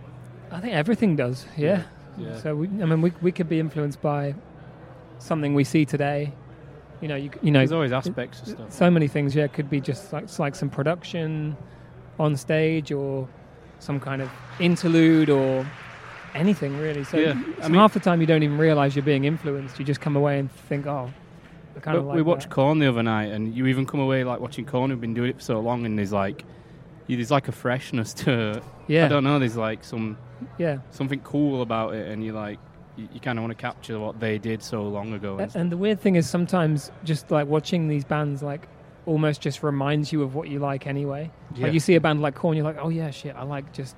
I 0.53 0.61
think 0.61 0.75
everything 0.75 1.17
does. 1.17 1.47
Yeah. 1.57 1.83
Yeah. 2.19 2.39
So 2.41 2.55
we, 2.57 2.67
I 2.69 2.85
mean, 2.87 3.01
we 3.01 3.13
we 3.23 3.33
could 3.33 3.49
be 3.49 3.59
influenced 3.59 4.01
by 4.03 4.35
something 5.19 5.55
we 5.55 5.65
see 5.65 5.85
today. 5.85 6.33
You 7.01 7.09
know, 7.09 7.17
you 7.17 7.31
you 7.43 7.51
know, 7.51 7.61
There's 7.61 7.73
always 7.73 7.93
aspects 7.93 8.43
of 8.43 8.49
stuff. 8.49 8.73
so 8.73 8.91
many 8.91 9.09
things. 9.09 9.35
Yeah, 9.35 9.47
could 9.47 9.69
be 9.71 9.81
just 9.81 10.13
like 10.13 10.39
like 10.39 10.55
some 10.55 10.69
production 10.71 11.57
on 12.19 12.37
stage 12.37 12.93
or 12.93 13.27
some 13.79 13.99
kind 13.99 14.23
of 14.23 14.31
interlude 14.61 15.31
or 15.31 15.67
anything 16.35 16.77
really. 16.79 17.03
So, 17.05 17.17
Yeah, 17.19 17.33
so 17.33 17.63
I 17.63 17.69
mean- 17.69 17.75
half 17.81 17.95
the 17.95 18.01
time 18.01 18.21
you 18.21 18.27
don't 18.27 18.43
even 18.43 18.59
realize 18.59 18.95
you're 18.95 19.05
being 19.05 19.25
influenced. 19.25 19.79
You 19.79 19.85
just 19.85 20.01
come 20.01 20.15
away 20.17 20.39
and 20.39 20.51
think, 20.53 20.87
oh, 20.87 21.11
I 21.77 21.81
kind 21.81 21.97
of 21.99 22.05
like 22.05 22.17
we 22.17 22.23
watched 22.23 22.49
that. 22.49 22.55
Korn 22.55 22.79
the 22.79 22.87
other 22.89 23.03
night, 23.03 23.33
and 23.33 23.55
you 23.55 23.67
even 23.67 23.87
come 23.87 24.01
away 24.01 24.23
like 24.25 24.39
watching 24.41 24.65
Korn. 24.67 24.91
Who've 24.91 25.01
been 25.01 25.15
doing 25.15 25.31
it 25.31 25.37
for 25.37 25.43
so 25.43 25.61
long, 25.61 25.85
and 25.87 25.99
there's 25.99 26.13
like, 26.13 26.43
you- 26.43 26.47
there's 27.09 27.31
like 27.31 27.49
a 27.49 27.53
freshness 27.53 28.15
to. 28.15 28.51
it. 28.59 28.63
Yeah. 28.89 29.07
I 29.07 29.09
don't 29.09 29.25
know. 29.25 29.39
There's 29.39 29.57
like 29.57 29.85
some 29.85 30.19
yeah. 30.59 30.79
something 30.91 31.21
cool 31.21 31.63
about 31.63 31.95
it, 31.95 32.09
and 32.09 32.25
you 32.25 32.33
like, 32.33 32.59
you, 32.97 33.09
you 33.13 33.21
kind 33.21 33.39
of 33.39 33.43
want 33.43 33.57
to 33.57 33.61
capture 33.61 33.99
what 33.99 34.21
they 34.21 34.39
did 34.39 34.63
so 34.63 34.83
long 34.83 35.13
ago. 35.13 35.39
And. 35.39 35.55
And 35.55 35.73
the 35.73 35.77
weird 35.77 36.01
thing 36.01 36.17
is 36.17 36.29
sometimes 36.29 36.91
just 37.05 37.31
like 37.31 37.47
watching 37.47 37.89
these 37.89 38.05
bands 38.05 38.43
like 38.43 38.69
almost 39.07 39.41
just 39.41 39.63
reminds 39.63 40.13
you 40.13 40.23
of 40.23 40.35
what 40.35 40.49
you 40.49 40.59
like 40.59 40.87
anyway. 40.87 41.31
Yeah. 41.55 41.65
Like 41.65 41.75
you 41.75 41.81
see 41.81 41.95
a 41.95 42.01
band 42.01 42.23
like 42.23 42.35
Korn, 42.35 42.57
you're 42.57 42.65
like, 42.65 42.79
oh 42.79 42.89
yeah, 42.89 43.11
shit, 43.11 43.35
I 43.37 43.43
like 43.43 43.73
just 43.73 43.97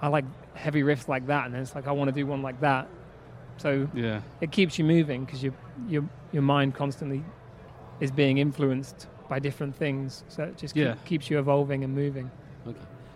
I 0.00 0.08
like 0.08 0.24
heavy 0.54 0.82
riffs 0.82 1.08
like 1.08 1.26
that, 1.26 1.46
and 1.46 1.54
then 1.54 1.62
it's 1.62 1.74
like 1.74 1.86
I 1.86 1.92
want 1.92 2.08
to 2.08 2.12
do 2.12 2.26
one 2.26 2.42
like 2.42 2.60
that. 2.60 2.88
So 3.58 3.88
yeah. 3.94 4.22
it 4.40 4.50
keeps 4.50 4.78
you 4.78 4.84
moving 4.84 5.24
because 5.24 5.42
your 5.42 5.54
your 5.88 6.08
your 6.32 6.42
mind 6.42 6.74
constantly 6.74 7.22
is 8.00 8.10
being 8.10 8.38
influenced 8.38 9.06
by 9.28 9.40
different 9.40 9.72
things. 9.76 10.24
So 10.28 10.44
it 10.44 10.58
just 10.60 10.74
keep- 10.94 11.04
keeps 11.04 11.30
you 11.30 11.38
evolving 11.38 11.84
and 11.84 11.88
moving. 11.88 12.26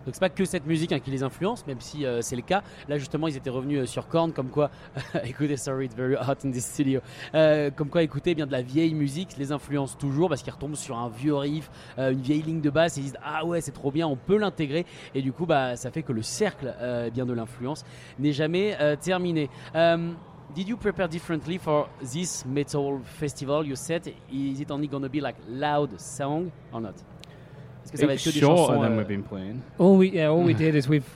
Donc 0.05 0.15
c'est 0.15 0.21
pas 0.21 0.29
que 0.29 0.45
cette 0.45 0.65
musique 0.65 0.93
hein, 0.93 0.99
qui 0.99 1.11
les 1.11 1.21
influence, 1.21 1.67
même 1.67 1.81
si 1.81 2.05
euh, 2.05 2.21
c'est 2.21 2.37
le 2.37 2.41
cas. 2.41 2.63
Là 2.87 2.97
justement, 2.97 3.27
ils 3.27 3.35
étaient 3.35 3.49
revenus 3.49 3.81
euh, 3.81 3.85
sur 3.85 4.07
Korn, 4.07 4.31
comme 4.31 4.47
quoi, 4.47 4.71
écoutez, 5.25 5.57
sorry, 5.57 5.87
it's 5.87 5.95
very 5.95 6.15
hot 6.15 6.45
in 6.45 6.51
this 6.51 6.65
studio. 6.65 7.01
Euh, 7.35 7.71
comme 7.71 7.89
quoi, 7.89 8.03
écoutez, 8.03 8.31
eh 8.31 8.35
bien 8.35 8.45
de 8.47 8.53
la 8.53 8.61
vieille 8.61 8.93
musique 8.93 9.35
les 9.37 9.51
influence 9.51 9.97
toujours 9.97 10.29
parce 10.29 10.43
qu'ils 10.43 10.53
retombent 10.53 10.77
sur 10.77 10.97
un 10.97 11.09
vieux 11.09 11.35
riff, 11.35 11.69
une 11.97 12.21
vieille 12.21 12.41
ligne 12.41 12.61
de 12.61 12.69
basse, 12.69 12.97
et 12.97 13.01
ils 13.01 13.03
disent 13.03 13.17
ah 13.21 13.43
ouais, 13.45 13.59
c'est 13.59 13.73
trop 13.73 13.91
bien, 13.91 14.07
on 14.07 14.15
peut 14.15 14.37
l'intégrer, 14.37 14.85
et 15.13 15.21
du 15.21 15.33
coup, 15.33 15.45
bah 15.45 15.75
ça 15.75 15.91
fait 15.91 16.03
que 16.03 16.13
le 16.13 16.21
cercle 16.21 16.73
eh 16.81 17.11
bien 17.11 17.25
de 17.25 17.33
l'influence 17.33 17.83
n'est 18.17 18.31
jamais 18.31 18.77
terminé. 19.01 19.49
Did 20.55 20.67
you 20.67 20.77
prepare 20.77 21.07
differently 21.07 21.57
for 21.57 21.89
this 22.01 22.45
metal 22.45 23.01
festival? 23.19 23.65
You 23.65 23.75
said, 23.75 24.07
is 24.31 24.59
it 24.59 24.71
only 24.71 24.87
gonna 24.87 25.09
be 25.09 25.21
like 25.21 25.35
loud 25.47 25.99
song 25.99 26.51
or 26.71 26.81
not? 26.81 26.95
Est-ce 27.83 27.91
que 27.91 27.97
ça 27.97 28.07
va 28.07 28.13
être 28.13 28.19
It's 28.19 28.25
que 28.25 28.31
des 28.33 28.39
chansons 28.39 28.67
shorter 28.67 28.81
than 28.81 28.93
euh, 28.93 28.97
we've 28.97 29.07
been 29.07 29.23
playing. 29.23 29.61
All 29.77 29.97
we 29.97 30.09
yeah, 30.09 30.27
all 30.29 30.43
we 30.43 30.53
did 30.65 30.75
is 30.75 30.87
we've 30.89 31.07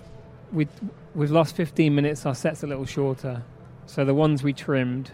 we 0.53 0.67
we've 1.15 1.31
lost 1.31 1.55
15 1.55 1.93
minutes. 1.93 2.25
Our 2.25 2.35
set's 2.35 2.63
a 2.63 2.67
little 2.67 2.85
shorter, 2.85 3.43
so 3.85 4.05
the 4.05 4.13
ones 4.13 4.43
we 4.43 4.53
trimmed 4.53 5.11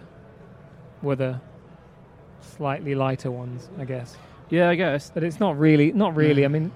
were 1.01 1.15
the 1.15 1.39
slightly 2.41 2.95
lighter 2.95 3.31
ones, 3.31 3.69
I 3.79 3.85
guess. 3.85 4.17
Yeah, 4.49 4.69
I 4.69 4.75
guess 4.75 5.11
But 5.13 5.23
it's 5.23 5.39
not 5.39 5.57
really 5.57 5.91
not 5.91 6.15
really. 6.15 6.45
I 6.45 6.47
mean, 6.47 6.71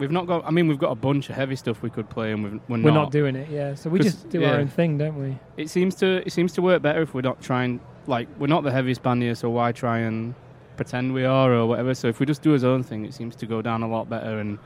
we've 0.00 0.10
not 0.10 0.26
got. 0.26 0.44
I 0.44 0.50
mean, 0.50 0.66
we've 0.66 0.78
got 0.78 0.90
a 0.90 0.96
bunch 0.96 1.30
of 1.30 1.36
heavy 1.36 1.54
stuff 1.54 1.82
we 1.82 1.90
could 1.90 2.08
play, 2.10 2.32
and 2.32 2.42
we've, 2.42 2.52
we're, 2.68 2.82
we're 2.82 2.90
not. 2.90 2.94
not 2.94 3.12
doing 3.12 3.36
it. 3.36 3.48
Yeah, 3.48 3.74
so 3.74 3.90
we 3.90 4.00
just 4.00 4.28
do 4.30 4.40
yeah. 4.40 4.52
our 4.52 4.58
own 4.58 4.68
thing, 4.68 4.98
don't 4.98 5.20
we? 5.20 5.38
It 5.56 5.70
seems 5.70 5.94
to. 5.96 6.26
It 6.26 6.32
seems 6.32 6.52
to 6.54 6.62
work 6.62 6.82
better 6.82 7.02
if 7.02 7.14
we're 7.14 7.20
not 7.20 7.40
trying. 7.40 7.80
Like, 8.06 8.28
we're 8.38 8.48
not 8.48 8.64
the 8.64 8.72
heaviest 8.72 9.02
band 9.02 9.22
here, 9.22 9.34
so 9.34 9.50
why 9.50 9.72
try 9.72 9.98
and 9.98 10.34
pretend 10.76 11.12
we 11.12 11.24
are 11.24 11.52
or 11.52 11.66
whatever? 11.66 11.94
So 11.94 12.08
if 12.08 12.18
we 12.18 12.26
just 12.26 12.42
do 12.42 12.50
his 12.50 12.64
own 12.64 12.82
thing, 12.82 13.04
it 13.04 13.14
seems 13.14 13.36
to 13.36 13.46
go 13.46 13.62
down 13.62 13.82
a 13.82 13.88
lot 13.88 14.08
better 14.08 14.38
and 14.38 14.58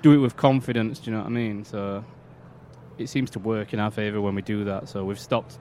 do 0.00 0.12
it 0.12 0.18
with 0.18 0.36
confidence. 0.36 1.00
Do 1.00 1.10
you 1.10 1.16
know 1.16 1.22
what 1.22 1.28
I 1.28 1.30
mean? 1.30 1.64
So 1.64 2.04
it 2.98 3.08
seems 3.08 3.30
to 3.30 3.38
work 3.40 3.74
in 3.74 3.80
our 3.80 3.90
favor 3.90 4.20
when 4.20 4.34
we 4.34 4.42
do 4.42 4.64
that. 4.64 4.88
So 4.88 5.04
we've 5.04 5.18
stopped 5.18 5.58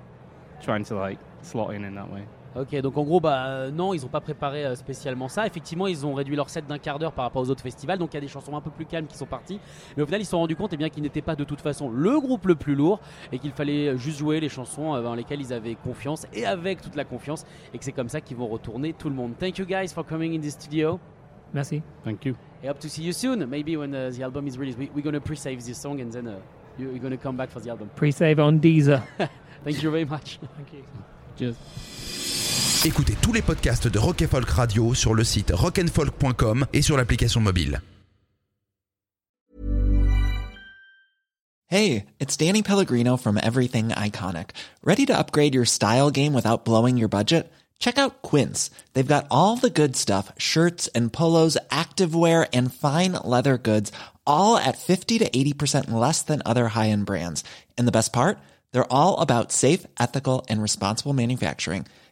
trying 0.62 0.86
to 0.86 0.96
like 0.96 1.18
slot 1.42 1.74
in 1.74 1.84
in 1.84 1.96
that 1.96 2.12
way. 2.12 2.26
Ok, 2.58 2.74
donc 2.80 2.98
en 2.98 3.04
gros, 3.04 3.20
bah 3.20 3.48
euh, 3.48 3.72
non, 3.72 3.94
ils 3.94 4.02
n'ont 4.02 4.08
pas 4.08 4.22
préparé 4.22 4.66
euh, 4.66 4.76
spécialement 4.76 5.28
ça. 5.28 5.46
Effectivement, 5.46 5.88
ils 5.88 6.06
ont 6.06 6.14
réduit 6.14 6.38
leur 6.38 6.50
set 6.50 6.66
d'un 6.66 6.78
quart 6.78 7.00
d'heure 7.00 7.12
par 7.12 7.26
rapport 7.26 7.42
aux 7.42 7.50
autres 7.50 7.62
festivals, 7.64 7.98
donc 8.00 8.14
il 8.14 8.16
y 8.16 8.18
a 8.18 8.22
des 8.22 8.30
chansons 8.30 8.56
un 8.56 8.62
peu 8.62 8.70
plus 8.70 8.86
calmes 8.86 9.08
qui 9.08 9.18
sont 9.18 9.26
parties. 9.26 9.60
Mais 9.98 10.04
au 10.04 10.06
final, 10.06 10.22
ils 10.22 10.26
se 10.26 10.32
sont 10.32 10.40
rendus 10.40 10.56
compte 10.56 10.72
eh 10.72 10.78
bien 10.78 10.88
qu'ils 10.90 11.04
n'étaient 11.04 11.22
pas 11.22 11.36
de 11.36 11.44
toute 11.44 11.60
façon 11.60 11.90
le 11.90 12.18
groupe 12.20 12.46
le 12.48 12.56
plus 12.56 12.76
lourd 12.76 13.02
et 13.34 13.40
qu'il 13.40 13.52
fallait 13.52 13.98
juste 13.98 14.20
jouer 14.20 14.40
les 14.40 14.48
chansons 14.48 14.96
euh, 14.96 15.02
dans 15.02 15.16
lesquelles 15.16 15.42
ils 15.42 15.52
avaient 15.52 15.76
confiance 15.76 16.28
et 16.34 16.46
avec 16.46 16.82
toute 16.82 16.96
la 16.96 17.04
confiance 17.04 17.46
et 17.74 17.78
que 17.78 17.84
c'est 17.84 17.92
comme 17.92 18.08
ça 18.10 18.22
qu'ils 18.22 18.38
vont 18.38 18.48
retourner 18.48 18.94
tout 18.94 19.10
le 19.10 19.16
monde. 19.16 19.34
Thank 19.38 19.58
you 19.58 19.66
guys 19.66 19.90
for 19.94 20.06
coming 20.06 20.34
in 20.34 20.40
the 20.40 20.50
studio. 20.50 20.98
Merci. 21.54 21.82
Thank 22.06 22.24
you. 22.26 22.36
I 22.64 22.68
hope 22.70 22.80
to 22.80 22.88
see 22.88 23.04
you 23.04 23.12
soon. 23.12 23.46
Maybe 23.48 23.76
when 23.76 23.94
uh, 23.94 24.12
the 24.12 24.24
album 24.24 24.48
is 24.48 24.58
released, 24.58 24.80
we, 24.80 24.90
we're 24.96 25.04
gonna 25.04 25.20
pre-save 25.20 25.62
this 25.64 25.78
song 25.78 26.00
and 26.00 26.10
then 26.12 26.26
uh, 26.28 26.38
you- 26.80 26.90
you're 26.92 27.00
gonna 27.00 27.18
come 27.18 27.36
back 27.36 27.50
for 27.50 27.60
the 27.62 27.70
album. 27.70 27.90
Pre-save 27.98 28.40
on 28.40 28.60
Deezer. 28.62 29.02
Thank 29.66 29.84
you 29.84 29.92
very 29.92 30.06
much. 30.06 30.40
Thank 30.56 30.72
you. 30.74 30.84
Cheers. 31.38 32.24
Écoutez 32.86 33.16
tous 33.20 33.34
les 33.34 33.42
podcasts 33.42 33.88
de 33.88 33.98
Rock 33.98 34.24
Folk 34.28 34.48
Radio 34.48 34.94
sur 34.94 35.16
le 35.16 35.24
site 35.24 35.52
rockandfolk.com 35.52 36.68
et 36.72 36.84
sur 36.84 36.96
l'application 36.98 37.42
mobile. 37.42 37.82
Hey, 41.66 42.06
it's 42.20 42.38
Danny 42.38 42.62
Pellegrino 42.62 43.18
from 43.18 43.40
Everything 43.42 43.88
Iconic. 43.90 44.52
Ready 44.84 45.08
to 45.08 45.18
upgrade 45.18 45.56
your 45.56 45.66
style 45.66 46.12
game 46.12 46.36
without 46.36 46.64
blowing 46.64 46.96
your 46.96 47.10
budget? 47.10 47.52
Check 47.80 47.98
out 47.98 48.22
Quince. 48.22 48.70
They've 48.94 49.08
got 49.08 49.26
all 49.32 49.56
the 49.56 49.72
good 49.72 49.96
stuff 49.96 50.32
shirts 50.38 50.88
and 50.94 51.12
polos, 51.12 51.58
activewear, 51.72 52.48
and 52.54 52.72
fine 52.72 53.14
leather 53.14 53.58
goods, 53.58 53.92
all 54.28 54.58
at 54.58 54.78
50 54.78 55.18
to 55.18 55.28
80% 55.28 55.90
less 55.90 56.22
than 56.22 56.44
other 56.46 56.68
high 56.68 56.90
end 56.90 57.08
brands. 57.08 57.44
And 57.80 57.88
the 57.88 57.92
best 57.92 58.14
part? 58.14 58.38
They're 58.74 58.94
all 58.94 59.22
about 59.22 59.52
safe, 59.52 59.88
ethical, 60.00 60.46
and 60.48 60.62
responsible 60.62 61.14
manufacturing. 61.14 61.88